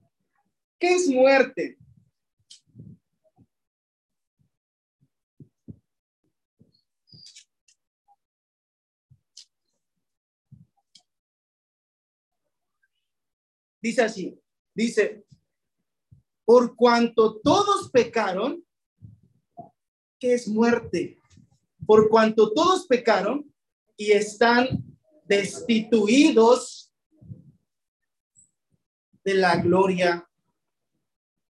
[0.79, 1.77] ¿Qué es muerte?
[13.81, 14.41] Dice así,
[14.75, 15.25] dice,
[16.45, 18.65] por cuanto todos pecaron,
[20.19, 21.18] ¿qué es muerte?
[21.89, 23.51] Por cuanto todos pecaron
[23.97, 24.69] y están
[25.25, 26.93] destituidos
[29.25, 30.29] de la gloria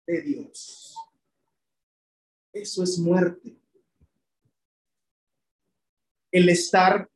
[0.06, 0.96] de Dios.
[2.54, 3.60] Eso es muerte.
[6.32, 7.10] El estar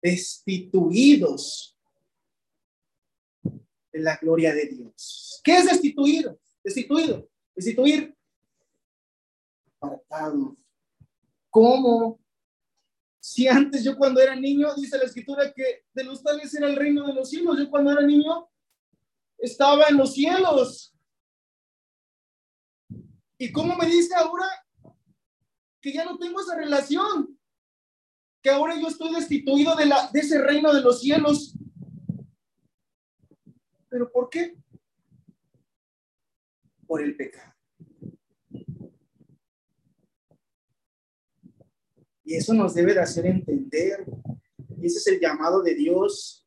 [0.00, 1.76] destituidos
[3.92, 5.38] de la gloria de Dios.
[5.44, 6.40] ¿Qué es destituido?
[6.64, 7.28] Destituido.
[7.54, 8.16] Destituir.
[9.78, 10.56] Apartado,
[11.50, 12.20] ¿Cómo?
[13.20, 16.76] Si antes yo cuando era niño, dice la escritura que de los tales era el
[16.76, 18.48] reino de los cielos, yo cuando era niño
[19.36, 20.94] estaba en los cielos.
[23.36, 24.46] ¿Y cómo me dice ahora
[25.80, 27.38] que ya no tengo esa relación?
[28.42, 31.54] Que ahora yo estoy destituido de, la, de ese reino de los cielos.
[33.88, 34.56] ¿Pero por qué?
[36.86, 37.54] Por el pecado.
[42.30, 44.06] Y eso nos debe de hacer entender.
[44.80, 46.46] Y ese es el llamado de Dios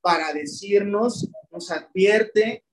[0.00, 2.64] para decirnos, nos advierte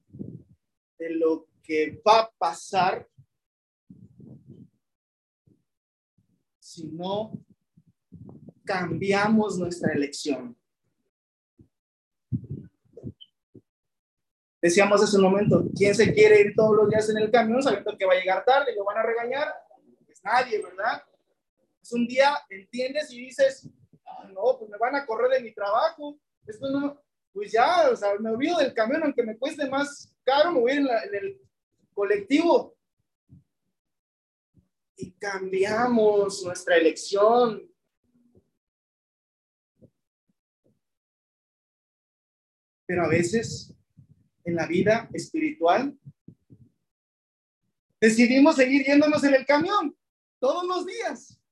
[1.00, 3.10] de lo que va a pasar
[6.60, 7.32] si no
[8.64, 10.56] cambiamos nuestra elección.
[14.62, 17.98] Decíamos hace un momento, ¿quién se quiere ir todos los días en el camión sabiendo
[17.98, 19.52] que va a llegar tarde y lo van a regañar?
[20.06, 21.02] Pues nadie, ¿verdad?
[21.84, 23.70] Es un día entiendes y dices,
[24.06, 26.18] ah, no, pues me van a correr de mi trabajo.
[26.48, 26.98] Esto no,
[27.34, 30.72] pues ya, o sea, me olvido del camión, aunque me cueste más caro, me voy
[30.72, 31.42] en el
[31.94, 32.78] colectivo.
[34.96, 37.70] Y cambiamos nuestra elección.
[42.86, 43.76] Pero a veces
[44.46, 45.98] en la vida espiritual
[48.00, 49.98] decidimos seguir yéndonos en el camión
[50.40, 51.43] todos los días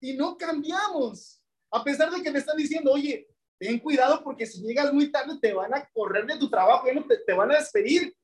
[0.00, 1.42] y no cambiamos.
[1.70, 3.28] A pesar de que me están diciendo, oye,
[3.58, 6.94] ten cuidado porque si llegas muy tarde te van a correr de tu trabajo, ya
[6.94, 8.14] no te, te van a despedir.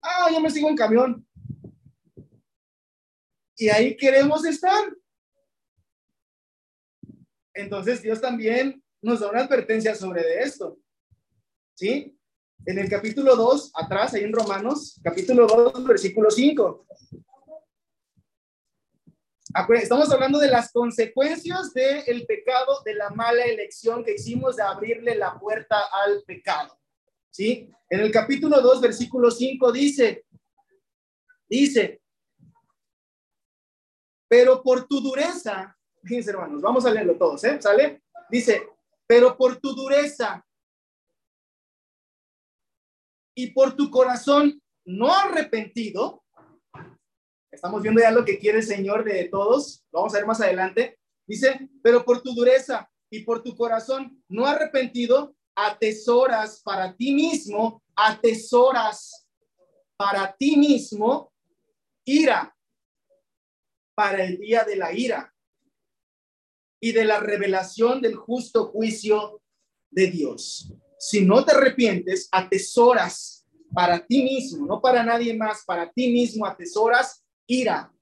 [0.00, 1.26] Ah, yo me sigo en camión.
[3.56, 4.84] Y ahí queremos estar.
[7.52, 10.78] entonces Dios también nos da una advertencia sobre esto.
[11.74, 12.16] ¿Sí?
[12.66, 16.86] En el capítulo 2, atrás, ahí en Romanos, capítulo 2, versículo 5.
[19.74, 25.14] Estamos hablando de las consecuencias del pecado, de la mala elección que hicimos de abrirle
[25.16, 26.78] la puerta al pecado.
[27.30, 27.70] ¿Sí?
[27.90, 30.24] En el capítulo 2, versículo 5 dice,
[31.48, 32.00] dice,
[34.28, 37.60] pero por tu dureza, fíjense hermanos, vamos a leerlo todos, ¿eh?
[37.60, 38.02] ¿Sale?
[38.30, 38.68] Dice,
[39.06, 40.44] pero por tu dureza
[43.34, 46.24] y por tu corazón no arrepentido,
[47.58, 50.40] estamos viendo ya lo que quiere el Señor de todos, lo vamos a ver más
[50.40, 50.96] adelante,
[51.26, 57.82] dice, pero por tu dureza y por tu corazón no arrepentido, atesoras para ti mismo,
[57.96, 59.26] atesoras
[59.96, 61.32] para ti mismo
[62.04, 62.54] ira
[63.96, 65.34] para el día de la ira
[66.80, 69.42] y de la revelación del justo juicio
[69.90, 70.72] de Dios.
[70.96, 73.44] Si no te arrepientes, atesoras
[73.74, 77.92] para ti mismo, no para nadie más, para ti mismo atesoras ira.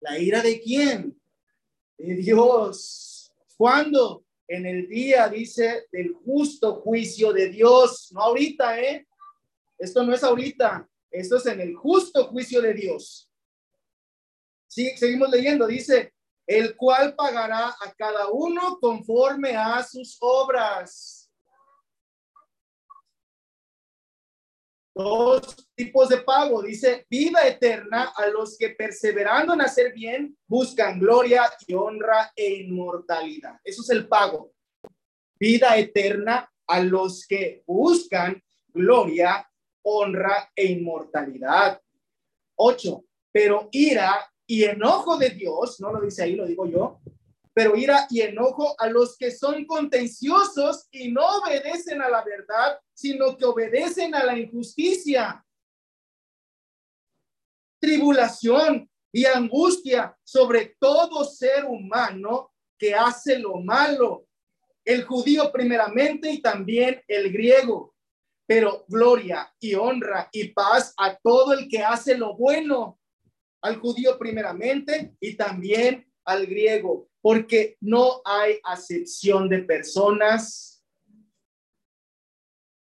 [0.00, 1.18] ¿La ira de quién?
[1.96, 3.32] De Dios.
[3.56, 4.24] ¿Cuándo?
[4.46, 8.12] En el día, dice, del justo juicio de Dios.
[8.12, 9.06] No ahorita, ¿eh?
[9.78, 10.86] Esto no es ahorita.
[11.10, 13.30] Esto es en el justo juicio de Dios.
[14.68, 15.66] Sí, seguimos leyendo.
[15.66, 16.12] Dice,
[16.46, 21.15] el cual pagará a cada uno conforme a sus obras.
[24.96, 30.98] Dos tipos de pago, dice vida eterna a los que perseverando en hacer bien buscan
[30.98, 33.60] gloria y honra e inmortalidad.
[33.62, 34.54] Eso es el pago.
[35.38, 39.46] Vida eterna a los que buscan gloria,
[39.82, 41.78] honra e inmortalidad.
[42.54, 44.16] Ocho, pero ira
[44.46, 47.00] y enojo de Dios, no lo dice ahí, lo digo yo,
[47.52, 52.78] pero ira y enojo a los que son contenciosos y no obedecen a la verdad,
[52.96, 55.44] sino que obedecen a la injusticia.
[57.78, 64.26] Tribulación y angustia sobre todo ser humano que hace lo malo,
[64.84, 67.94] el judío primeramente y también el griego,
[68.46, 72.98] pero gloria y honra y paz a todo el que hace lo bueno
[73.60, 80.75] al judío primeramente y también al griego, porque no hay acepción de personas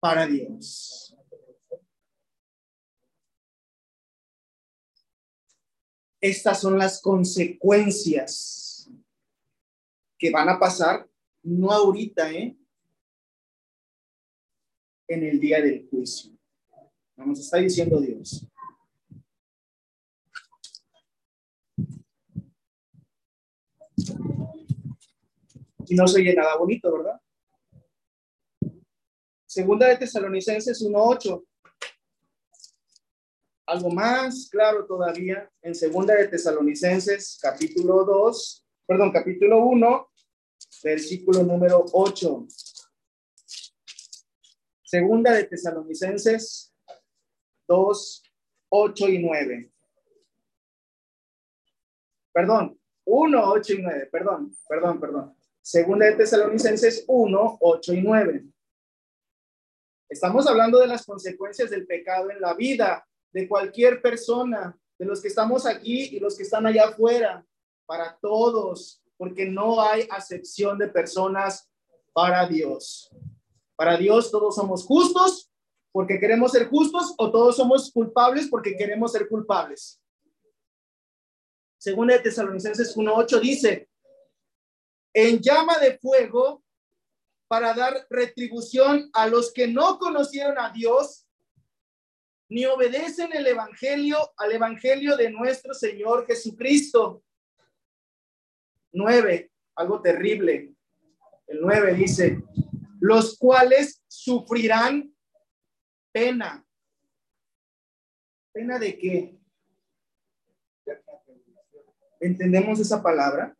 [0.02, 1.16] para Dios.
[6.20, 8.90] Estas son las consecuencias
[10.18, 11.08] que van a pasar,
[11.44, 12.56] no ahorita, ¿eh?
[15.06, 16.32] En el día del juicio.
[17.14, 18.44] Nos está diciendo Dios.
[25.86, 27.20] Y no se oye nada bonito, ¿verdad?
[29.52, 31.44] Segunda de Tesalonicenses 1.8.
[33.66, 40.10] Algo más claro todavía en Segunda de Tesalonicenses capítulo 2, perdón, capítulo 1,
[40.82, 42.46] versículo número 8.
[44.84, 46.74] Segunda de Tesalonicenses
[47.68, 48.22] 2,
[48.70, 49.72] 8 y 9.
[52.32, 55.36] Perdón, 1, 8 y 9, perdón, perdón, perdón.
[55.60, 58.52] Segunda de Tesalonicenses 1, 8 y 9.
[60.12, 65.22] Estamos hablando de las consecuencias del pecado en la vida de cualquier persona, de los
[65.22, 67.46] que estamos aquí y los que están allá afuera,
[67.86, 71.66] para todos, porque no hay acepción de personas
[72.12, 73.08] para Dios.
[73.74, 75.50] Para Dios todos somos justos
[75.90, 79.98] porque queremos ser justos o todos somos culpables porque queremos ser culpables.
[81.78, 83.88] Segunda de Tesalonicenses 1.8 dice,
[85.14, 86.62] en llama de fuego
[87.52, 91.28] para dar retribución a los que no conocieron a Dios
[92.48, 97.22] ni obedecen el evangelio al evangelio de nuestro Señor Jesucristo.
[98.92, 100.74] 9, algo terrible.
[101.46, 102.42] El 9 dice,
[103.00, 105.14] los cuales sufrirán
[106.10, 106.66] pena.
[108.50, 109.38] ¿Pena de qué?
[112.18, 113.54] ¿Entendemos esa palabra?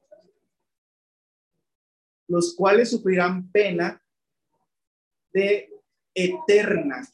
[2.33, 4.03] Los cuales sufrirán pena
[5.35, 5.70] de
[6.14, 7.07] eterna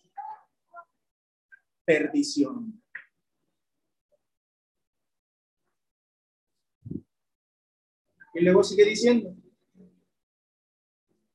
[1.85, 2.81] perdición.
[8.33, 9.35] Y luego sigue diciendo,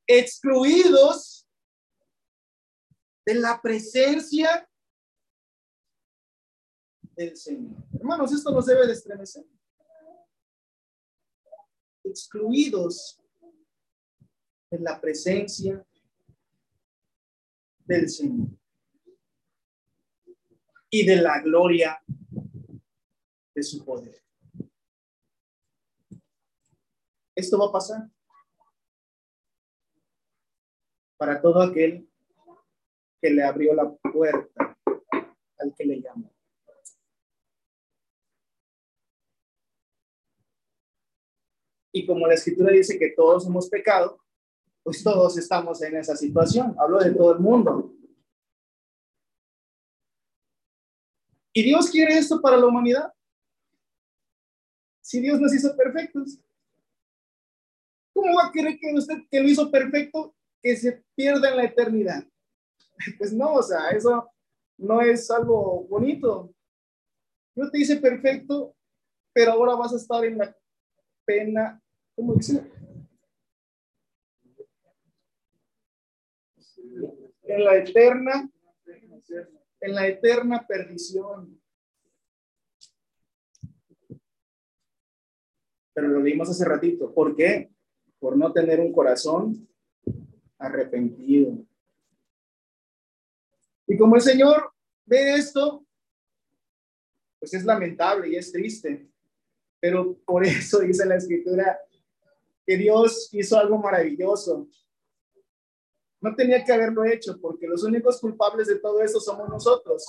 [0.07, 1.45] excluidos
[3.25, 4.65] de la presencia
[7.17, 7.83] del Señor.
[7.99, 9.43] Hermanos, esto nos debe de estremecer
[12.05, 13.19] excluidos
[14.73, 15.85] en la presencia
[17.85, 18.47] del Señor
[20.89, 22.01] y de la gloria
[23.53, 24.23] de su poder.
[27.35, 28.09] Esto va a pasar
[31.17, 32.09] para todo aquel
[33.21, 34.77] que le abrió la puerta
[35.59, 36.31] al que le llamó.
[41.91, 44.22] Y como la escritura dice que todos hemos pecado,
[44.83, 46.75] pues todos estamos en esa situación.
[46.77, 47.93] Hablo de todo el mundo.
[51.53, 53.13] ¿Y Dios quiere esto para la humanidad?
[55.01, 56.39] Si Dios nos hizo perfectos,
[58.13, 61.65] ¿cómo va a querer que usted que lo hizo perfecto que se pierda en la
[61.65, 62.23] eternidad?
[63.17, 64.29] Pues no, o sea, eso
[64.77, 66.53] no es algo bonito.
[67.55, 68.75] Yo te hice perfecto,
[69.33, 70.55] pero ahora vas a estar en la
[71.25, 71.81] pena,
[72.15, 72.63] ¿cómo dice?
[77.53, 78.49] En la eterna,
[79.79, 81.61] en la eterna perdición.
[85.93, 87.13] Pero lo leímos hace ratito.
[87.13, 87.71] ¿Por qué?
[88.17, 89.69] Por no tener un corazón
[90.57, 91.63] arrepentido.
[93.85, 94.73] Y como el Señor
[95.05, 95.85] ve esto,
[97.37, 99.07] pues es lamentable y es triste.
[99.79, 101.77] Pero por eso dice la escritura
[102.65, 104.67] que Dios hizo algo maravilloso.
[106.23, 110.05] No tenía que haberlo hecho porque los únicos culpables de todo eso somos nosotros.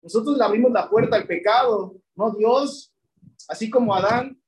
[0.00, 2.94] Nosotros le abrimos la puerta al pecado, no Dios,
[3.48, 4.40] así como Adán,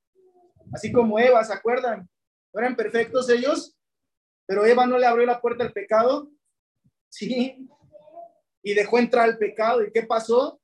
[0.71, 2.09] así como Eva, ¿se acuerdan?
[2.53, 3.77] ¿No eran perfectos ellos?
[4.45, 6.29] Pero Eva no le abrió la puerta al pecado.
[7.09, 7.69] Sí,
[8.63, 9.83] y dejó entrar el pecado.
[9.83, 10.61] ¿Y qué pasó?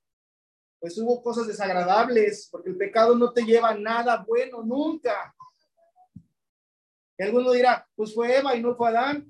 [0.79, 5.35] Pues hubo cosas desagradables, porque el pecado no te lleva nada bueno nunca.
[7.19, 9.29] Alguno dirá, pues fue Eva y no fue Adán.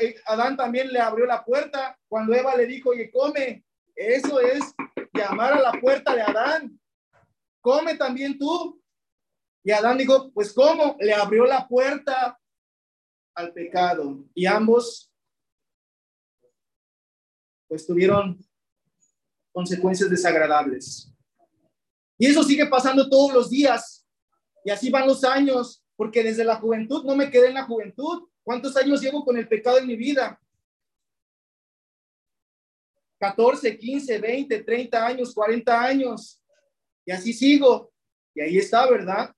[0.00, 3.64] Eh, Adán también le abrió la puerta cuando Eva le dijo, oye, come.
[3.94, 4.74] Eso es
[5.14, 6.78] llamar a la puerta de Adán.
[7.62, 8.82] Come también tú.
[9.64, 10.96] Y Adán dijo, pues ¿cómo?
[11.00, 12.38] Le abrió la puerta
[13.34, 14.24] al pecado.
[14.34, 15.10] Y ambos
[17.68, 18.38] pues tuvieron
[19.52, 21.12] consecuencias desagradables.
[22.18, 24.06] Y eso sigue pasando todos los días.
[24.64, 28.28] Y así van los años, porque desde la juventud no me quedé en la juventud.
[28.46, 30.40] ¿Cuántos años llevo con el pecado en mi vida?
[33.18, 36.40] 14, 15, 20, 30 años, 40 años.
[37.04, 37.92] Y así sigo.
[38.32, 39.34] Y ahí está, ¿verdad?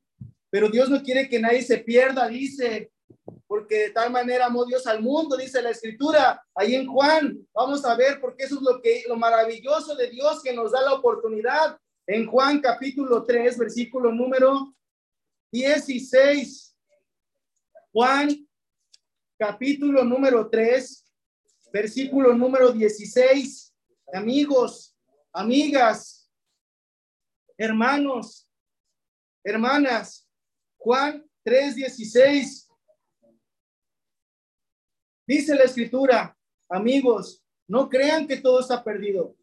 [0.50, 2.92] Pero Dios no quiere que nadie se pierda, dice
[3.46, 7.46] porque de tal manera amó Dios al mundo, dice la escritura, ahí en Juan.
[7.54, 10.82] Vamos a ver, porque eso es lo que lo maravilloso de Dios que nos da
[10.82, 11.78] la oportunidad.
[12.06, 14.74] En Juan capítulo 3, versículo número
[15.50, 16.76] 16.
[17.90, 18.47] Juan
[19.39, 21.05] capítulo número 3,
[21.72, 23.74] versículo número 16.
[24.12, 24.97] Amigos,
[25.32, 26.30] amigas,
[27.57, 28.49] hermanos,
[29.45, 30.28] hermanas,
[30.78, 32.68] Juan 3, 16
[35.28, 36.34] Dice la escritura,
[36.70, 39.36] amigos, no crean que todo está perdido.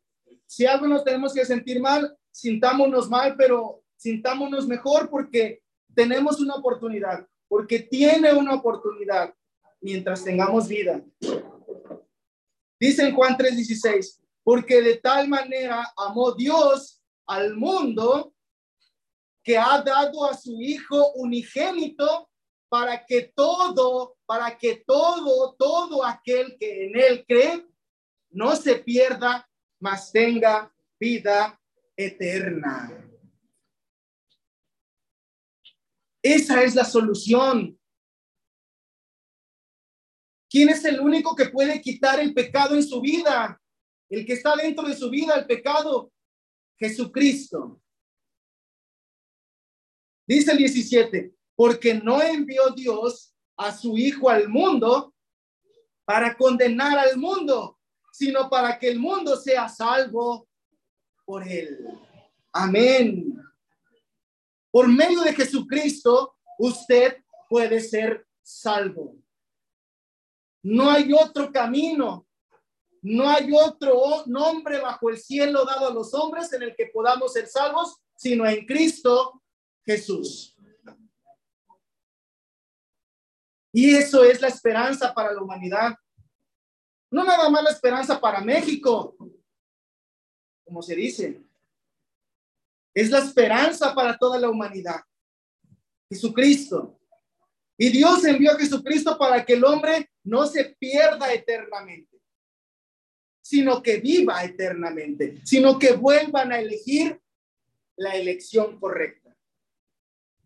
[0.47, 5.61] Si algo nos tenemos que sentir mal, sintámonos mal, pero sintámonos mejor porque
[5.93, 9.31] tenemos una oportunidad, porque tiene una oportunidad
[9.85, 10.99] mientras tengamos vida.
[12.79, 18.33] Dice en Juan 3:16, porque de tal manera amó Dios al mundo
[19.43, 22.31] que ha dado a su Hijo unigénito
[22.67, 27.63] para que todo, para que todo, todo aquel que en él cree
[28.31, 29.47] no se pierda,
[29.79, 31.61] mas tenga vida
[31.95, 33.07] eterna.
[36.23, 37.79] Esa es la solución.
[40.55, 43.61] ¿Quién es el único que puede quitar el pecado en su vida?
[44.07, 46.13] El que está dentro de su vida, el pecado.
[46.77, 47.81] Jesucristo.
[50.25, 55.13] Dice el 17, porque no envió Dios a su Hijo al mundo
[56.05, 57.77] para condenar al mundo,
[58.13, 60.47] sino para que el mundo sea salvo
[61.25, 61.85] por él.
[62.53, 63.37] Amén.
[64.71, 67.17] Por medio de Jesucristo, usted
[67.49, 69.17] puede ser salvo.
[70.65, 72.27] No hay otro camino,
[73.03, 77.33] no hay otro nombre bajo el cielo dado a los hombres en el que podamos
[77.33, 79.43] ser salvos, sino en Cristo
[79.85, 80.57] Jesús.
[83.71, 85.93] Y eso es la esperanza para la humanidad.
[87.11, 89.15] No nada más la esperanza para México,
[90.63, 91.43] como se dice.
[92.91, 95.01] Es la esperanza para toda la humanidad.
[96.09, 96.99] Jesucristo.
[97.77, 102.19] Y Dios envió a Jesucristo para que el hombre no se pierda eternamente,
[103.41, 107.21] sino que viva eternamente, sino que vuelvan a elegir
[107.95, 109.35] la elección correcta.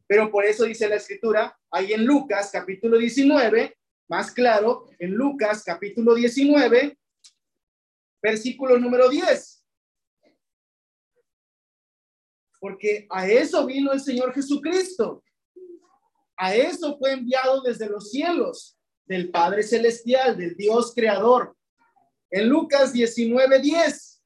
[0.06, 3.78] Pero por eso dice la escritura, ahí en Lucas capítulo 19,
[4.10, 6.98] más claro, en Lucas capítulo 19,
[8.22, 9.64] versículo número 10.
[12.60, 15.24] Porque a eso vino el Señor Jesucristo.
[16.36, 18.79] A eso fue enviado desde los cielos,
[19.10, 21.58] del Padre Celestial, del Dios Creador.
[22.30, 24.24] En Lucas 19, 10.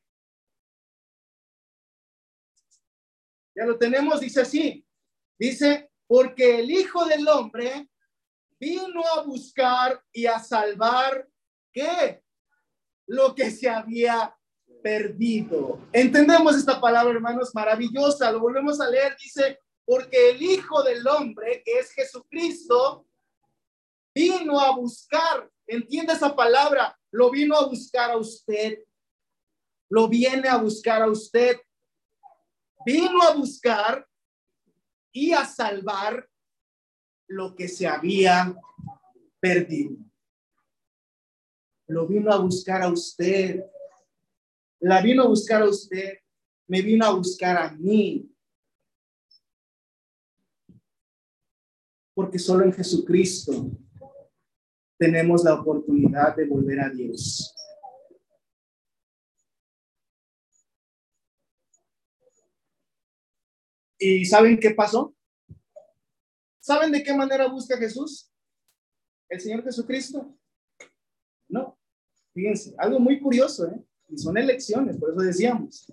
[3.55, 4.85] Ya lo tenemos, dice así.
[5.39, 7.89] Dice, porque el Hijo del Hombre
[8.59, 11.29] vino a buscar y a salvar,
[11.71, 12.21] ¿qué?
[13.07, 14.35] Lo que se había
[14.81, 15.79] perdido.
[15.93, 18.31] Entendemos esta palabra, hermanos, maravillosa.
[18.33, 19.15] Lo volvemos a leer.
[19.21, 23.07] Dice, porque el Hijo del Hombre, que es Jesucristo,
[24.13, 25.49] vino a buscar.
[25.67, 26.97] Entiende esa palabra.
[27.11, 28.79] Lo vino a buscar a usted.
[29.89, 31.57] Lo viene a buscar a usted.
[32.85, 34.05] Vino a buscar
[35.11, 36.27] y a salvar
[37.27, 38.55] lo que se había
[39.39, 39.95] perdido.
[41.87, 43.63] Lo vino a buscar a usted.
[44.79, 46.17] La vino a buscar a usted.
[46.67, 48.29] Me vino a buscar a mí.
[52.15, 53.71] Porque solo en Jesucristo
[55.03, 57.53] tenemos la oportunidad de volver a Dios.
[63.99, 65.13] ¿Y saben qué pasó?
[66.61, 68.31] ¿Saben de qué manera busca Jesús?
[69.27, 70.33] ¿El Señor Jesucristo?
[71.49, 71.77] No.
[72.33, 73.83] Fíjense, algo muy curioso, ¿eh?
[74.07, 75.91] Y son elecciones, por eso decíamos.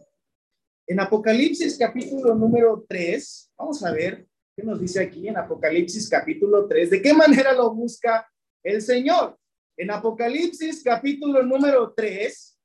[0.86, 6.68] En Apocalipsis capítulo número 3, vamos a ver qué nos dice aquí en Apocalipsis capítulo
[6.68, 8.24] 3, de qué manera lo busca
[8.62, 9.38] el Señor.
[9.76, 12.60] En Apocalipsis capítulo número 3,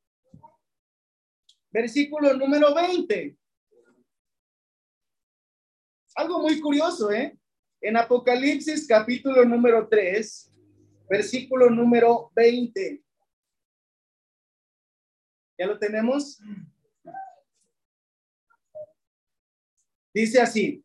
[1.72, 3.38] versículo número 20.
[6.16, 7.38] Algo muy curioso, ¿eh?
[7.82, 10.54] En Apocalipsis capítulo número 3,
[11.10, 13.02] versículo número 20.
[15.58, 16.40] ¿Ya lo tenemos?
[20.14, 20.84] Dice así.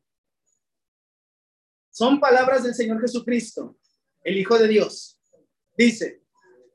[1.91, 3.77] Son palabras del Señor Jesucristo,
[4.23, 5.19] el Hijo de Dios.
[5.77, 6.23] Dice,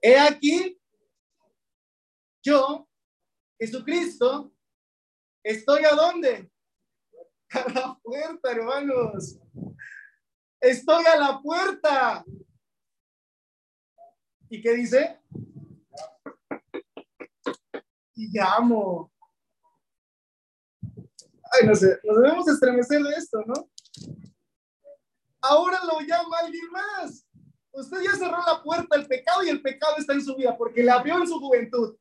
[0.02, 0.80] he aquí,
[2.44, 2.88] yo,
[3.60, 4.54] Jesucristo,
[5.44, 6.52] estoy a dónde?
[7.52, 9.38] a la puerta, hermanos.
[10.60, 12.26] Estoy a la puerta.
[14.50, 15.20] ¿Y qué dice?
[18.16, 19.12] Y llamo.
[21.52, 23.70] Ay, no sé, nos debemos estremecer de esto, ¿no?
[25.42, 27.25] Ahora lo llama alguien más.
[27.76, 30.82] Usted ya cerró la puerta al pecado y el pecado está en su vida porque
[30.82, 31.98] la vio en su juventud.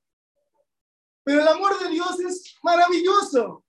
[1.25, 3.65] Pero el amor de Dios es maravilloso.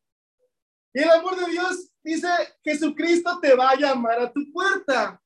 [0.94, 2.28] Y el amor de Dios dice,
[2.64, 5.20] Jesucristo te va a llamar a tu puerta.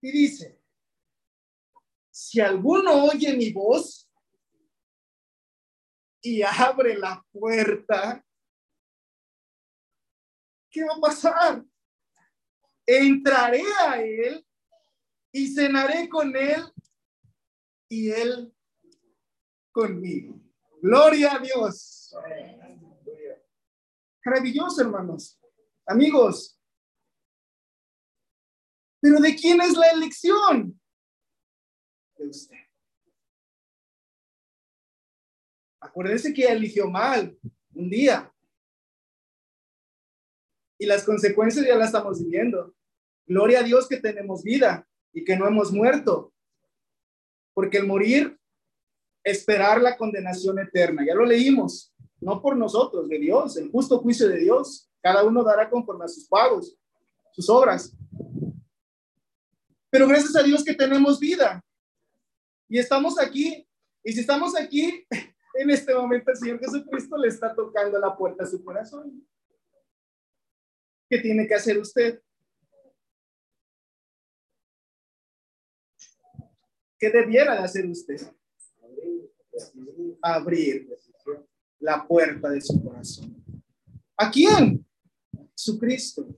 [0.00, 0.60] Y dice,
[2.10, 4.10] si alguno oye mi voz
[6.20, 8.24] y abre la puerta,
[10.72, 11.64] ¿qué va a pasar?
[12.84, 14.44] Entraré a él
[15.30, 16.72] y cenaré con él
[17.92, 18.50] y Él
[19.70, 20.40] conmigo.
[20.80, 22.14] Gloria a Dios.
[24.24, 25.38] Maravilloso, hermanos.
[25.86, 26.58] Amigos.
[28.98, 30.80] Pero ¿de quién es la elección?
[32.16, 32.56] De usted.
[35.80, 37.38] Acuérdense que eligió mal
[37.74, 38.31] un día.
[40.82, 42.74] Y las consecuencias ya las estamos viviendo.
[43.24, 46.34] Gloria a Dios que tenemos vida y que no hemos muerto.
[47.54, 48.36] Porque el morir,
[49.22, 54.28] esperar la condenación eterna, ya lo leímos, no por nosotros, de Dios, el justo juicio
[54.28, 54.90] de Dios.
[55.00, 56.76] Cada uno dará conforme a sus pagos,
[57.30, 57.96] sus obras.
[59.88, 61.64] Pero gracias a Dios que tenemos vida.
[62.68, 63.64] Y estamos aquí.
[64.02, 65.06] Y si estamos aquí,
[65.54, 69.24] en este momento el Señor Jesucristo le está tocando la puerta a su corazón.
[71.12, 72.22] ¿Qué tiene que hacer usted?
[76.98, 78.16] ¿Qué debiera de hacer usted?
[80.22, 80.88] Abrir
[81.80, 83.44] la puerta de su corazón.
[84.16, 84.86] ¿A quién?
[85.54, 86.34] Su Cristo.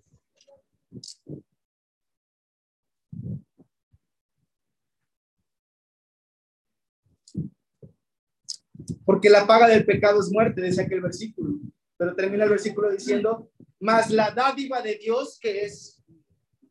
[9.04, 11.60] Porque la paga del pecado es muerte, dice aquel versículo.
[11.96, 16.02] Pero termina el versículo diciendo, más la dádiva de Dios que es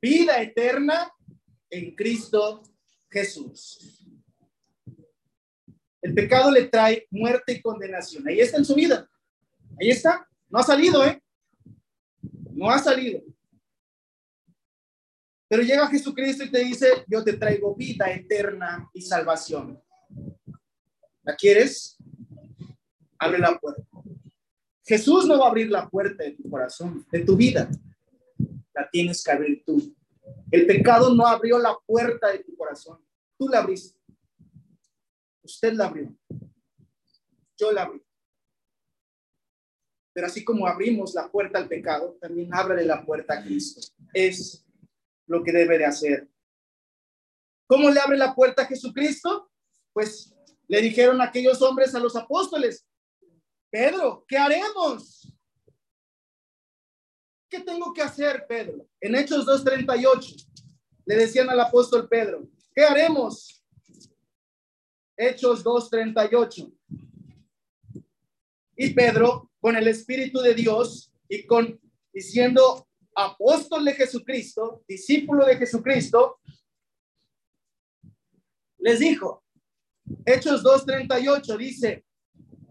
[0.01, 1.11] vida eterna
[1.69, 2.61] en Cristo
[3.09, 4.05] Jesús.
[6.01, 8.27] El pecado le trae muerte y condenación.
[8.27, 9.09] Ahí está en su vida.
[9.79, 10.27] Ahí está.
[10.49, 11.21] No ha salido, ¿eh?
[12.51, 13.21] No ha salido.
[15.47, 19.81] Pero llega Jesucristo y te dice, yo te traigo vida eterna y salvación.
[21.21, 21.95] ¿La quieres?
[23.17, 23.92] Abre la puerta.
[24.85, 27.69] Jesús no va a abrir la puerta de tu corazón, de tu vida.
[28.73, 29.95] La tienes que abrir tú.
[30.51, 32.99] El pecado no abrió la puerta de tu corazón.
[33.37, 33.97] Tú la abriste.
[35.41, 36.13] Usted la abrió.
[37.57, 38.01] Yo la abrí.
[40.13, 43.81] Pero así como abrimos la puerta al pecado, también ábrele la puerta a Cristo.
[44.13, 44.65] Es
[45.27, 46.29] lo que debe de hacer.
[47.67, 49.49] ¿Cómo le abre la puerta a Jesucristo?
[49.91, 50.35] Pues
[50.67, 52.85] le dijeron aquellos hombres a los apóstoles,
[53.73, 55.33] Pedro, ¿qué haremos?
[57.49, 58.87] ¿Qué tengo que hacer, Pedro?
[59.01, 60.47] En Hechos 2.38
[61.07, 63.65] le decían al apóstol Pedro, ¿qué haremos?
[65.17, 66.71] Hechos 2.38.
[68.75, 71.81] Y Pedro, con el Espíritu de Dios y con
[72.13, 76.39] diciendo apóstol de Jesucristo, discípulo de Jesucristo,
[78.77, 79.43] les dijo,
[80.27, 82.05] Hechos 2.38 dice,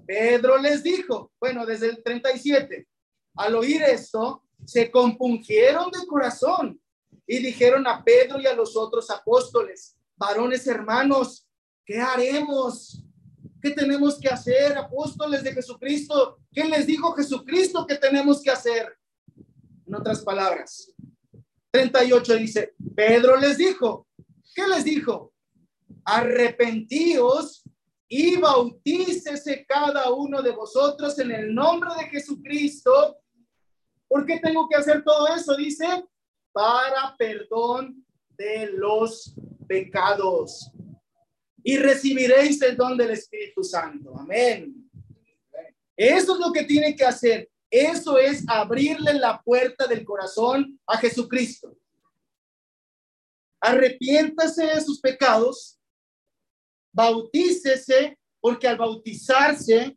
[0.07, 2.89] Pedro les dijo, bueno, desde el 37,
[3.37, 6.81] al oír esto, se compungieron de corazón
[7.27, 11.49] y dijeron a Pedro y a los otros apóstoles, varones hermanos,
[11.85, 13.05] ¿qué haremos?
[13.61, 16.39] ¿Qué tenemos que hacer, apóstoles de Jesucristo?
[16.53, 18.97] ¿Qué les dijo Jesucristo que tenemos que hacer?
[19.87, 20.93] En otras palabras,
[21.71, 24.09] 38 dice, Pedro les dijo,
[24.55, 25.33] ¿qué les dijo?
[26.05, 27.62] Arrepentíos
[28.15, 33.17] y bautícese cada uno de vosotros en el nombre de Jesucristo.
[34.07, 35.57] ¿Por qué tengo que hacer todo eso?
[35.57, 35.87] Dice,
[36.53, 38.05] para perdón
[38.37, 39.35] de los
[39.67, 40.71] pecados.
[41.65, 44.15] Y recibiréis el don del Espíritu Santo.
[44.19, 44.91] Amén.
[45.97, 47.51] Eso es lo que tiene que hacer.
[47.71, 51.75] Eso es abrirle la puerta del corazón a Jesucristo.
[53.59, 55.79] Arrepiéntase de sus pecados,
[56.93, 59.97] bautícese, porque al bautizarse,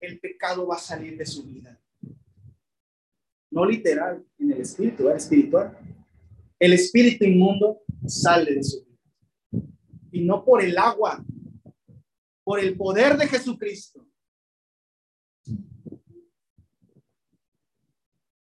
[0.00, 1.80] el pecado va a salir de su vida.
[3.50, 5.16] No literal, en el espíritu, ¿eh?
[5.16, 5.78] espiritual.
[6.58, 8.98] El espíritu inmundo sale de su vida.
[10.10, 11.24] Y no por el agua,
[12.44, 14.06] por el poder de Jesucristo.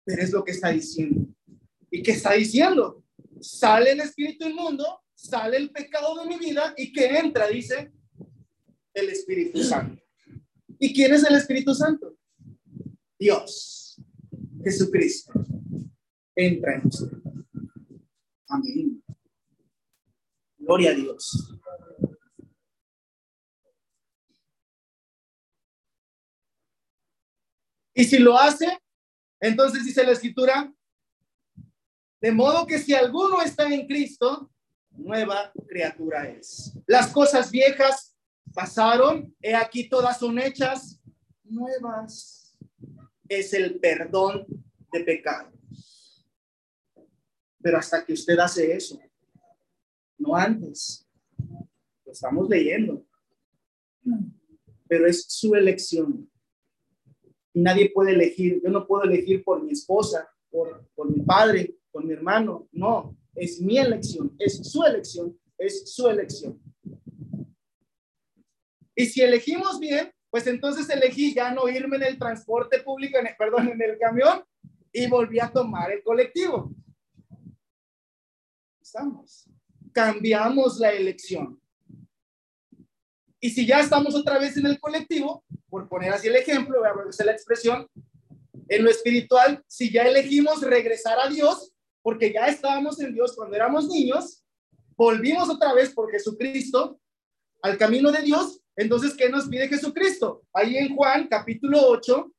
[0.05, 1.27] Pero es lo que está diciendo.
[1.89, 3.03] ¿Y qué está diciendo?
[3.39, 7.93] Sale el espíritu inmundo, sale el pecado de mi vida y que entra, dice,
[8.93, 10.03] el Espíritu Santo.
[10.77, 12.17] ¿Y quién es el Espíritu Santo?
[13.17, 14.01] Dios,
[14.63, 15.31] Jesucristo.
[16.35, 17.17] Entra en usted.
[18.49, 19.03] Amén.
[20.57, 21.57] Gloria a Dios.
[27.95, 28.77] Y si lo hace,
[29.39, 30.73] entonces dice la escritura,
[32.19, 34.52] de modo que si alguno está en Cristo,
[34.95, 36.73] nueva criatura es.
[36.87, 38.15] Las cosas viejas
[38.53, 41.01] pasaron, he aquí todas son hechas
[41.43, 42.57] nuevas.
[43.27, 44.45] Es el perdón
[44.91, 45.53] de pecados.
[47.61, 48.99] Pero hasta que usted hace eso,
[50.17, 51.07] no antes,
[52.05, 53.05] lo estamos leyendo,
[54.87, 56.29] pero es su elección
[57.53, 58.61] y nadie puede elegir.
[58.63, 62.67] Yo no puedo elegir por mi esposa, por, por mi padre, por mi hermano.
[62.71, 66.61] No, es mi elección, es su elección, es su elección.
[68.95, 73.27] Y si elegimos bien, pues entonces elegí ya no irme en el transporte público, en
[73.37, 74.43] perdón, en el camión
[74.91, 76.71] y volví a tomar el colectivo.
[78.81, 79.49] Estamos.
[79.91, 81.59] Cambiamos la elección.
[83.39, 86.87] Y si ya estamos otra vez en el colectivo, por poner así el ejemplo, voy
[86.87, 87.87] a la expresión,
[88.69, 91.72] en lo espiritual, si ya elegimos regresar a Dios,
[92.03, 94.43] porque ya estábamos en Dios cuando éramos niños,
[94.95, 96.99] volvimos otra vez por Jesucristo
[97.63, 100.43] al camino de Dios, entonces, ¿qué nos pide Jesucristo?
[100.51, 102.31] Ahí en Juan capítulo 8,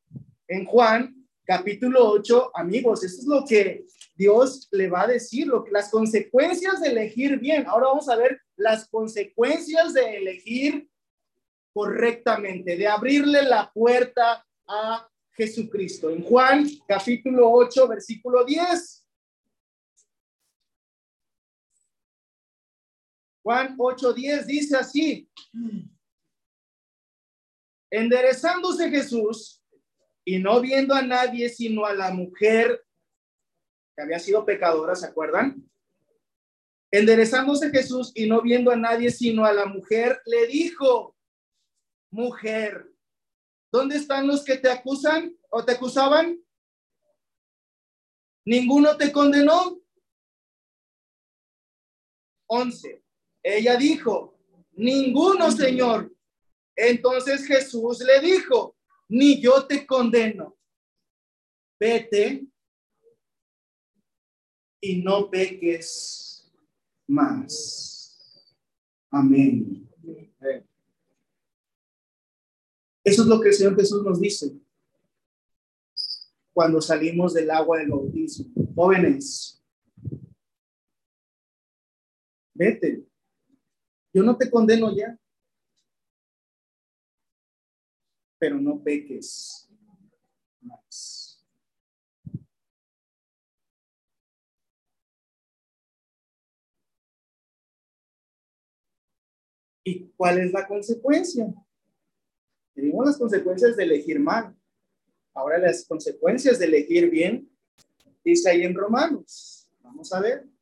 [0.48, 3.84] en Juan capítulo 8, amigos, esto es lo que
[4.16, 7.66] Dios le va a decir, lo que, las consecuencias de elegir bien.
[7.66, 10.88] Ahora vamos a ver las consecuencias de elegir
[11.72, 16.10] correctamente, de abrirle la puerta a Jesucristo.
[16.10, 19.03] En Juan capítulo 8, versículo 10.
[23.44, 25.30] Juan 8, 10 dice así.
[27.90, 29.62] Enderezándose Jesús,
[30.24, 32.82] y no viendo a nadie sino a la mujer
[33.94, 35.62] que había sido pecadora, ¿se acuerdan?
[36.90, 41.14] Enderezándose Jesús y no viendo a nadie sino a la mujer, le dijo,
[42.10, 42.90] mujer,
[43.70, 46.42] ¿dónde están los que te acusan o te acusaban?
[48.46, 49.78] ¿Ninguno te condenó?
[52.46, 53.03] Once.
[53.44, 54.38] Ella dijo,
[54.72, 56.10] ninguno, Señor.
[56.74, 58.74] Entonces Jesús le dijo,
[59.08, 60.56] ni yo te condeno.
[61.78, 62.46] Vete
[64.80, 66.50] y no peques
[67.06, 68.56] más.
[69.10, 69.88] Amén.
[73.04, 74.58] Eso es lo que el Señor Jesús nos dice
[76.54, 78.46] cuando salimos del agua del bautismo.
[78.74, 79.62] Jóvenes,
[82.54, 83.04] vete.
[84.14, 85.18] Yo no te condeno ya,
[88.38, 89.68] pero no peques
[90.60, 91.44] más.
[99.82, 101.52] ¿Y cuál es la consecuencia?
[102.72, 104.56] Tenemos las consecuencias de elegir mal.
[105.34, 107.50] Ahora las consecuencias de elegir bien,
[108.24, 109.68] dice ahí en Romanos.
[109.80, 110.53] Vamos a ver.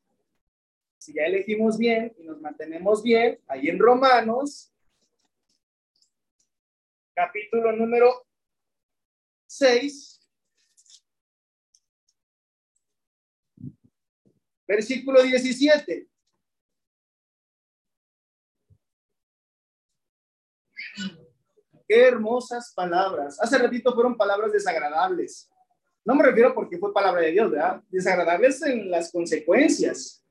[1.03, 4.73] Si ya elegimos bien y nos mantenemos bien, ahí en Romanos,
[7.13, 8.25] capítulo número
[9.45, 10.25] 6,
[14.65, 16.07] versículo 17.
[21.85, 23.41] Qué hermosas palabras.
[23.41, 25.51] Hace ratito fueron palabras desagradables.
[26.05, 27.83] No me refiero porque fue palabra de Dios, ¿verdad?
[27.89, 30.22] Desagradables en las consecuencias.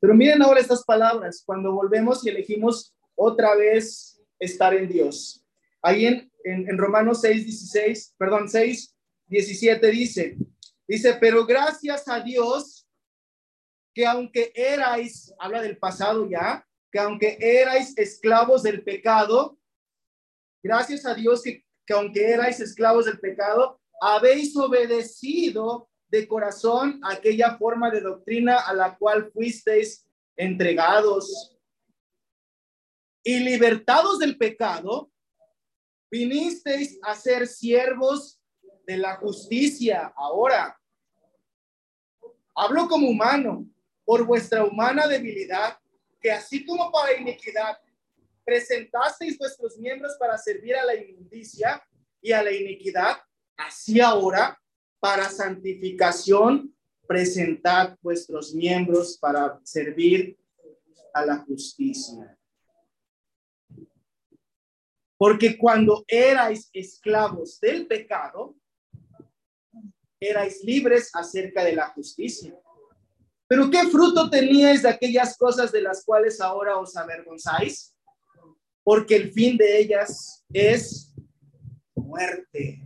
[0.00, 5.44] Pero miren ahora estas palabras, cuando volvemos y elegimos otra vez estar en Dios.
[5.82, 8.96] Ahí en, en, Romanos 6, 16, perdón, 6,
[9.26, 10.36] 17 dice,
[10.88, 12.86] dice, pero gracias a Dios
[13.94, 19.60] que aunque erais, habla del pasado ya, que aunque erais esclavos del pecado,
[20.62, 27.90] Gracias a Dios que, aunque erais esclavos del pecado, habéis obedecido de corazón aquella forma
[27.90, 30.06] de doctrina a la cual fuisteis
[30.36, 31.56] entregados.
[33.22, 35.10] Y libertados del pecado,
[36.10, 38.40] vinisteis a ser siervos
[38.86, 40.12] de la justicia.
[40.16, 40.78] Ahora,
[42.54, 43.66] hablo como humano,
[44.04, 45.78] por vuestra humana debilidad,
[46.20, 47.78] que así como para iniquidad
[48.44, 51.80] presentasteis vuestros miembros para servir a la inmundicia
[52.20, 53.18] y a la iniquidad,
[53.56, 54.60] así ahora,
[55.00, 56.74] para santificación,
[57.06, 60.38] presentad vuestros miembros para servir
[61.12, 62.38] a la justicia.
[65.18, 68.54] Porque cuando erais esclavos del pecado,
[70.20, 72.54] erais libres acerca de la justicia.
[73.48, 77.96] Pero ¿qué fruto teníais de aquellas cosas de las cuales ahora os avergonzáis?
[78.82, 81.14] porque el fin de ellas es
[81.94, 82.82] muerte.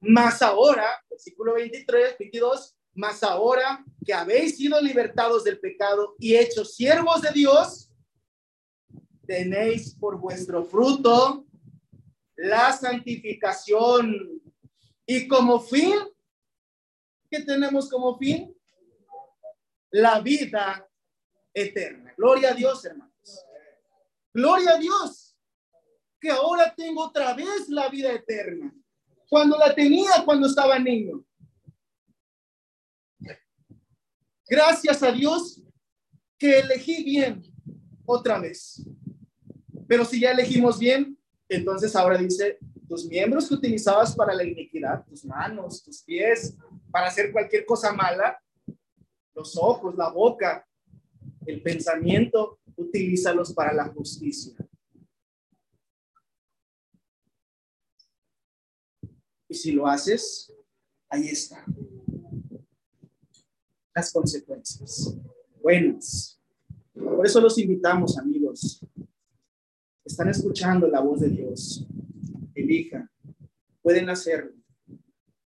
[0.00, 6.74] Más ahora, versículo 23, 22, más ahora que habéis sido libertados del pecado y hechos
[6.74, 7.90] siervos de Dios,
[9.26, 11.46] tenéis por vuestro fruto
[12.36, 14.40] la santificación
[15.04, 15.94] y como fin,
[17.30, 18.54] ¿qué tenemos como fin?
[19.90, 20.88] La vida
[21.52, 22.14] eterna.
[22.16, 23.12] Gloria a Dios, hermano.
[24.32, 25.36] Gloria a Dios,
[26.20, 28.72] que ahora tengo otra vez la vida eterna,
[29.28, 31.24] cuando la tenía cuando estaba niño.
[34.48, 35.62] Gracias a Dios
[36.38, 37.42] que elegí bien
[38.06, 38.82] otra vez.
[39.86, 41.18] Pero si ya elegimos bien,
[41.48, 42.58] entonces ahora dice,
[42.88, 46.56] tus miembros que utilizabas para la iniquidad, tus manos, tus pies,
[46.90, 48.38] para hacer cualquier cosa mala,
[49.34, 50.66] los ojos, la boca,
[51.46, 54.54] el pensamiento, utilízalos para la justicia.
[59.48, 60.52] Y si lo haces,
[61.08, 61.64] ahí está.
[63.94, 65.16] Las consecuencias.
[65.62, 66.38] Buenas.
[66.92, 68.84] Por eso los invitamos, amigos.
[70.04, 71.86] Están escuchando la voz de Dios.
[72.54, 73.10] Elijan.
[73.82, 74.52] Pueden hacerlo.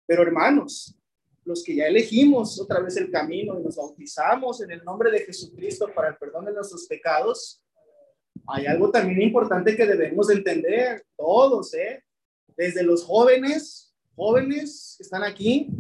[0.07, 0.97] Pero hermanos,
[1.45, 5.21] los que ya elegimos otra vez el camino y nos bautizamos en el nombre de
[5.21, 7.63] Jesucristo para el perdón de nuestros pecados,
[8.47, 12.03] hay algo también importante que debemos entender todos, ¿eh?
[12.57, 15.71] Desde los jóvenes, jóvenes que están aquí,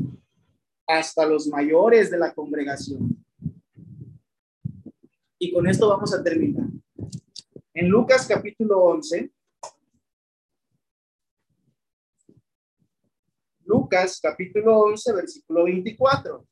[0.86, 3.24] hasta los mayores de la congregación.
[5.38, 6.66] Y con esto vamos a terminar.
[7.74, 9.30] En Lucas capítulo 11,
[13.64, 16.46] Lucas capítulo 11, versículo 24.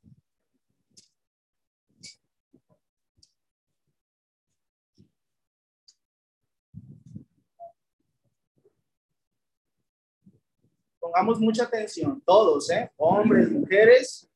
[11.13, 12.91] Pongamos mucha atención, todos, ¿eh?
[12.97, 14.31] hombres, mujeres,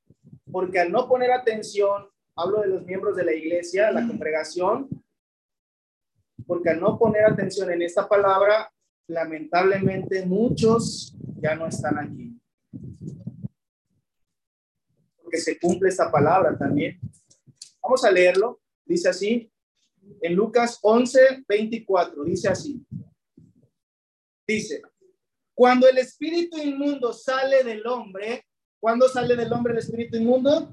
[0.53, 4.87] porque al no poner atención, hablo de los miembros de la iglesia, la congregación,
[6.47, 8.71] porque al no poner atención en esta palabra,
[9.09, 12.39] lamentablemente muchos ya no están aquí.
[15.23, 17.01] Porque se cumple esta palabra también.
[17.83, 18.61] Vamos a leerlo.
[18.85, 19.51] Dice así,
[20.21, 22.87] en Lucas 11, 24, dice así.
[24.47, 24.83] Dice,
[25.57, 28.47] cuando el espíritu inmundo sale del hombre,
[28.79, 30.71] ¿cuándo sale del hombre el espíritu inmundo?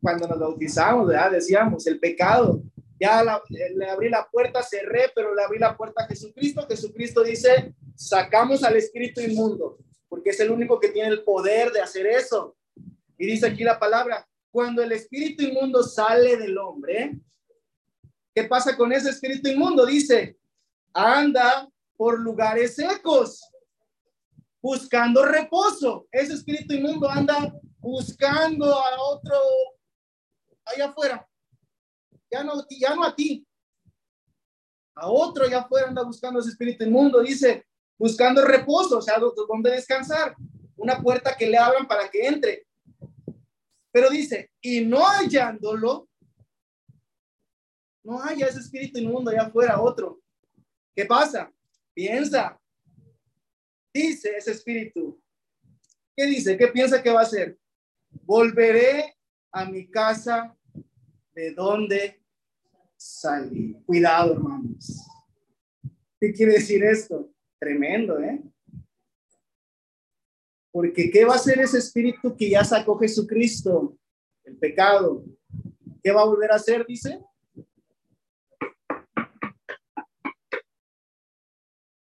[0.00, 1.32] Cuando nos bautizamos, ¿verdad?
[1.32, 2.62] Decíamos, el pecado.
[2.98, 6.66] Ya le abrí la puerta, cerré, pero le abrí la puerta a Jesucristo.
[6.66, 9.76] Jesucristo dice, sacamos al espíritu inmundo,
[10.08, 12.56] porque es el único que tiene el poder de hacer eso.
[13.18, 17.20] Y dice aquí la palabra, cuando el espíritu inmundo sale del hombre,
[18.34, 19.84] ¿qué pasa con ese espíritu inmundo?
[19.84, 20.38] Dice,
[20.94, 23.51] anda por lugares secos
[24.62, 26.06] buscando reposo.
[26.12, 29.36] Ese espíritu inmundo anda buscando a otro
[30.64, 31.28] allá afuera.
[32.30, 33.46] Ya no, ya no a ti.
[34.94, 37.20] A otro allá afuera anda buscando ese espíritu inmundo.
[37.20, 37.66] Dice,
[37.98, 40.36] buscando reposo, o sea, donde descansar.
[40.76, 42.66] Una puerta que le abran para que entre.
[43.90, 46.08] Pero dice, y no hallándolo,
[48.04, 50.20] no haya ese espíritu inmundo allá afuera, otro.
[50.94, 51.52] ¿Qué pasa?
[51.94, 52.58] Piensa,
[53.92, 55.20] dice ese espíritu?
[56.16, 56.56] ¿Qué dice?
[56.56, 57.58] ¿Qué piensa que va a hacer?
[58.10, 59.16] Volveré
[59.52, 60.56] a mi casa
[61.34, 62.22] de donde
[62.96, 63.74] salí.
[63.84, 65.06] Cuidado, hermanos.
[66.20, 67.32] ¿Qué quiere decir esto?
[67.58, 68.42] Tremendo, ¿eh?
[70.70, 73.98] Porque ¿qué va a hacer ese espíritu que ya sacó Jesucristo?
[74.44, 75.24] El pecado.
[76.02, 76.84] ¿Qué va a volver a hacer?
[76.86, 77.20] Dice.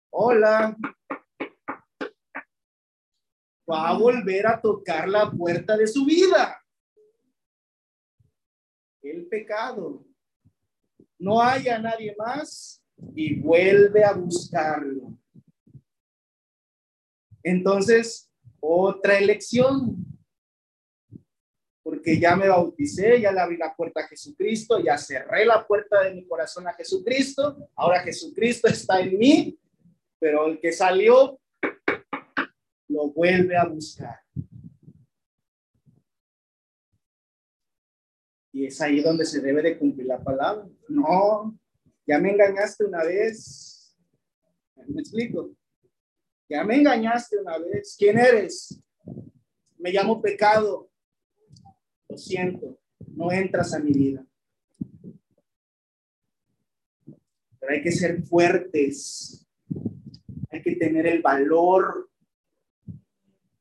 [0.09, 0.77] Hola
[3.69, 6.61] va a volver a tocar la puerta de su vida.
[9.01, 10.05] El pecado.
[11.17, 12.83] No hay a nadie más
[13.15, 15.17] y vuelve a buscarlo.
[17.41, 19.97] Entonces, otra elección.
[21.83, 26.01] Porque ya me bauticé, ya le abrí la puerta a Jesucristo, ya cerré la puerta
[26.01, 27.69] de mi corazón a Jesucristo.
[27.75, 29.59] Ahora Jesucristo está en mí,
[30.19, 31.39] pero el que salió
[32.87, 34.19] lo vuelve a buscar.
[38.51, 40.65] Y es ahí donde se debe de cumplir la palabra.
[40.87, 41.59] No,
[42.07, 43.97] ya me engañaste una vez.
[44.87, 45.53] ¿Me explico?
[46.47, 47.95] Ya me engañaste una vez.
[47.97, 48.81] ¿Quién eres?
[49.77, 50.89] Me llamo pecado.
[52.07, 54.25] Lo siento, no entras a mi vida.
[57.59, 59.45] Pero hay que ser fuertes.
[60.51, 62.09] Hay que tener el valor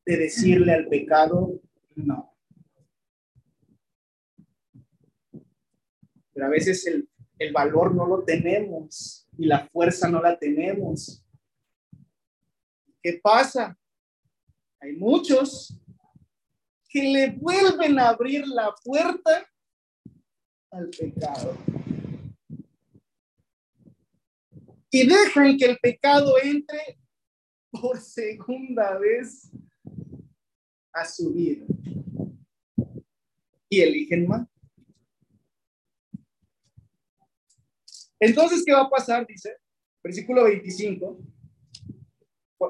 [0.04, 1.60] de decirle al pecado
[1.96, 2.34] no.
[6.32, 7.08] Pero a veces el,
[7.38, 11.24] el valor no lo tenemos y la fuerza no la tenemos.
[13.02, 13.78] ¿Qué pasa?
[14.80, 15.78] Hay muchos
[16.88, 19.50] que le vuelven a abrir la puerta
[20.70, 21.56] al pecado.
[24.90, 26.98] Y dejan que el pecado entre
[27.70, 29.50] por segunda vez
[30.94, 31.66] a su vida
[33.68, 34.48] y eligen mal.
[38.20, 39.26] Entonces, ¿qué va a pasar?
[39.26, 39.58] Dice,
[40.02, 41.18] versículo 25,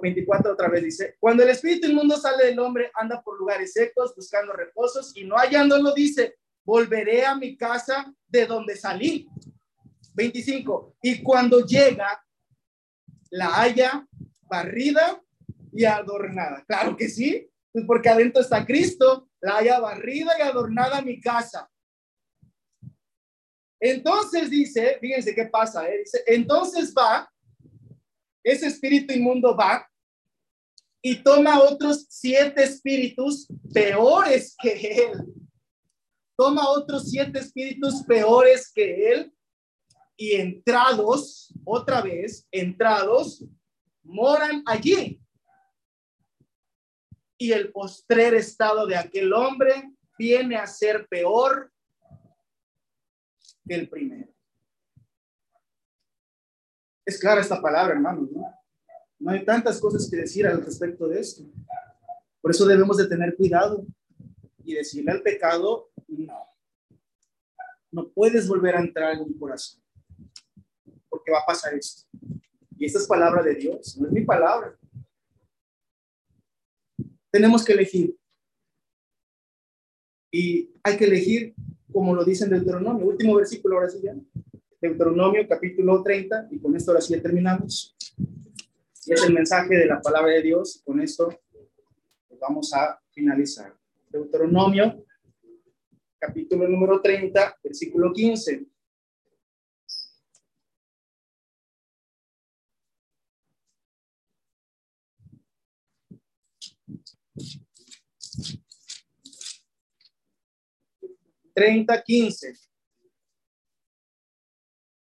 [0.01, 4.15] 24 otra vez dice, cuando el espíritu inmundo sale del hombre, anda por lugares secos
[4.17, 9.29] buscando reposos y no hallándolo, dice, volveré a mi casa de donde salí.
[10.15, 12.25] 25, y cuando llega,
[13.31, 14.07] la haya
[14.43, 15.21] barrida
[15.73, 16.65] y adornada.
[16.67, 21.69] Claro que sí, pues porque adentro está Cristo, la haya barrida y adornada mi casa.
[23.81, 25.99] Entonces dice, fíjense qué pasa, ¿eh?
[25.99, 27.29] dice, entonces va,
[28.45, 29.91] ese espíritu inmundo va
[31.03, 35.25] y toma otros siete espíritus peores que él.
[36.37, 39.35] Toma otros siete espíritus peores que él
[40.17, 43.45] y entrados, otra vez, entrados,
[44.05, 45.21] moran allí
[47.39, 51.73] y el postrer estado de aquel hombre viene a ser peor
[53.67, 54.33] que el primero.
[57.05, 58.55] Es clara esta palabra, hermanos, ¿no?
[59.19, 61.45] No hay tantas cosas que decir al respecto de esto.
[62.41, 63.87] Por eso debemos de tener cuidado
[64.63, 66.35] y decirle al pecado, no,
[67.91, 69.83] no puedes volver a entrar en mi corazón,
[71.09, 72.07] porque va a pasar esto.
[72.77, 74.77] Y esta es palabra de Dios, no es mi palabra.
[77.35, 78.17] Tenemos que elegir.
[80.31, 81.53] Y hay que elegir,
[81.93, 84.15] como lo dice en Deuteronomio, último versículo, ahora sí ya.
[84.81, 87.97] Deuteronomio capítulo 30, y con esto ahora sí ya terminamos.
[89.05, 90.81] Y es el mensaje de la palabra de Dios.
[90.85, 91.29] Con esto
[92.41, 93.75] vamos a finalizar.
[94.11, 95.05] Deuteronomio
[96.17, 98.65] capítulo número 30, versículo 15.
[111.55, 112.53] Treinta, quince.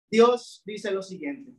[0.10, 1.52] Dios dice lo siguiente.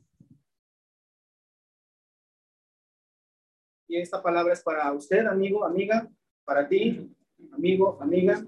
[3.87, 6.11] Y esta palabra es para usted, amigo, amiga,
[6.45, 7.15] para ti,
[7.53, 8.45] amigo, amiga,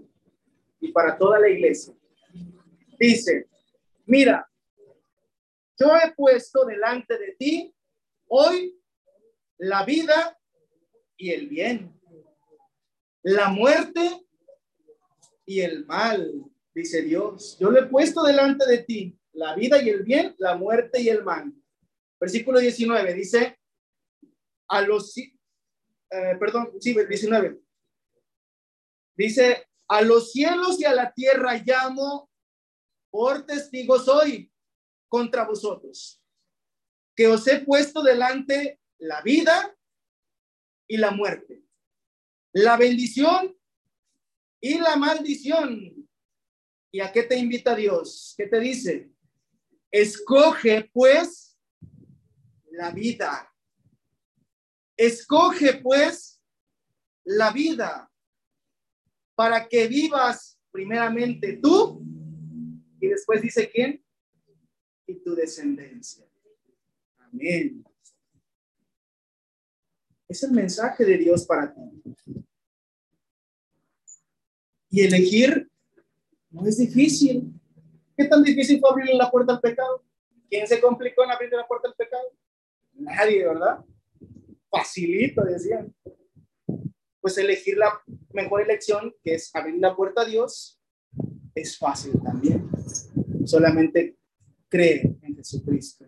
[0.80, 1.94] y para toda la iglesia.
[2.98, 3.48] Dice,
[4.06, 4.50] mira,
[5.78, 7.74] yo he puesto delante de ti
[8.28, 8.78] hoy
[9.58, 10.38] la vida
[11.16, 11.98] y el bien,
[13.22, 14.26] la muerte
[15.50, 17.58] y el mal, dice Dios.
[17.58, 21.08] Yo le he puesto delante de ti la vida y el bien, la muerte y
[21.08, 21.52] el mal.
[22.20, 23.58] Versículo 19 dice,
[24.68, 27.60] a los, eh, perdón, sí, 19.
[29.16, 32.30] Dice, a los cielos y a la tierra llamo
[33.10, 34.52] por testigos hoy
[35.08, 36.22] contra vosotros,
[37.16, 39.76] que os he puesto delante la vida
[40.88, 41.64] y la muerte,
[42.52, 43.59] la bendición
[44.60, 46.08] y la maldición.
[46.92, 48.34] ¿Y a qué te invita Dios?
[48.36, 49.10] ¿Qué te dice?
[49.90, 51.58] Escoge pues
[52.70, 53.52] la vida.
[54.96, 56.42] Escoge pues
[57.24, 58.10] la vida
[59.34, 62.02] para que vivas primeramente tú
[63.00, 64.04] y después dice quién
[65.06, 66.26] y tu descendencia.
[67.18, 67.84] Amén.
[70.28, 71.80] Es el mensaje de Dios para ti.
[74.90, 75.70] Y elegir
[76.50, 77.52] no es difícil.
[78.16, 80.04] ¿Qué tan difícil fue abrirle la puerta al pecado?
[80.48, 82.36] ¿Quién se complicó en abrir la puerta al pecado?
[82.92, 83.84] Nadie, ¿verdad?
[84.68, 85.94] Facilito, decían
[87.20, 88.00] pues elegir la
[88.32, 90.80] mejor elección, que es abrir la puerta a Dios,
[91.54, 92.68] es fácil también.
[93.44, 94.16] Solamente
[94.68, 96.06] cree en Jesucristo.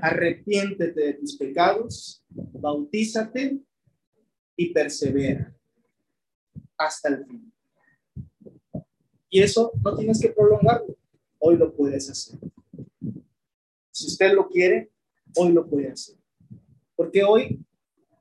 [0.00, 3.60] Arrepiéntete de tus pecados, bautízate
[4.56, 5.54] y persevera
[6.78, 7.51] hasta el fin.
[9.32, 10.94] Y eso no tienes que prolongarlo.
[11.38, 12.38] Hoy lo puedes hacer.
[13.90, 14.92] Si usted lo quiere,
[15.34, 16.16] hoy lo puede hacer.
[16.94, 17.58] Porque hoy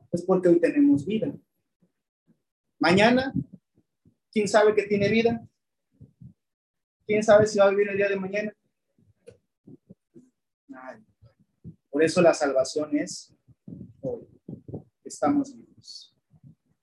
[0.09, 1.35] es porque hoy tenemos vida.
[2.79, 3.33] Mañana,
[4.31, 5.45] ¿quién sabe que tiene vida?
[7.05, 8.55] ¿Quién sabe si va a vivir el día de mañana?
[10.69, 11.03] Nadie.
[11.89, 13.33] Por eso la salvación es
[13.99, 14.25] hoy.
[15.03, 16.15] Estamos vivos.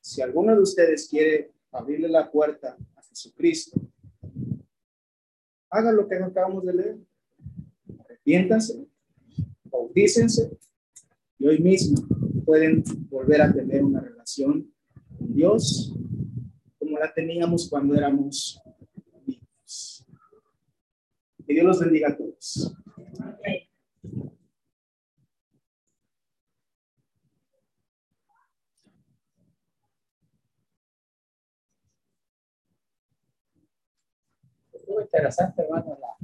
[0.03, 3.81] Si alguno de ustedes quiere abrirle la puerta a Jesucristo,
[5.71, 6.99] haga lo que acabamos de leer.
[8.01, 8.87] Arrepiéntanse,
[9.65, 10.59] bautícense
[11.39, 12.03] y hoy mismo
[12.45, 14.73] pueden volver a tener una relación
[15.19, 15.95] Dios
[16.79, 18.61] como la teníamos cuando éramos
[19.27, 20.07] niños.
[21.47, 22.75] Que Dios los bendiga a todos.
[34.99, 36.18] Estuvo interesante, hermano, la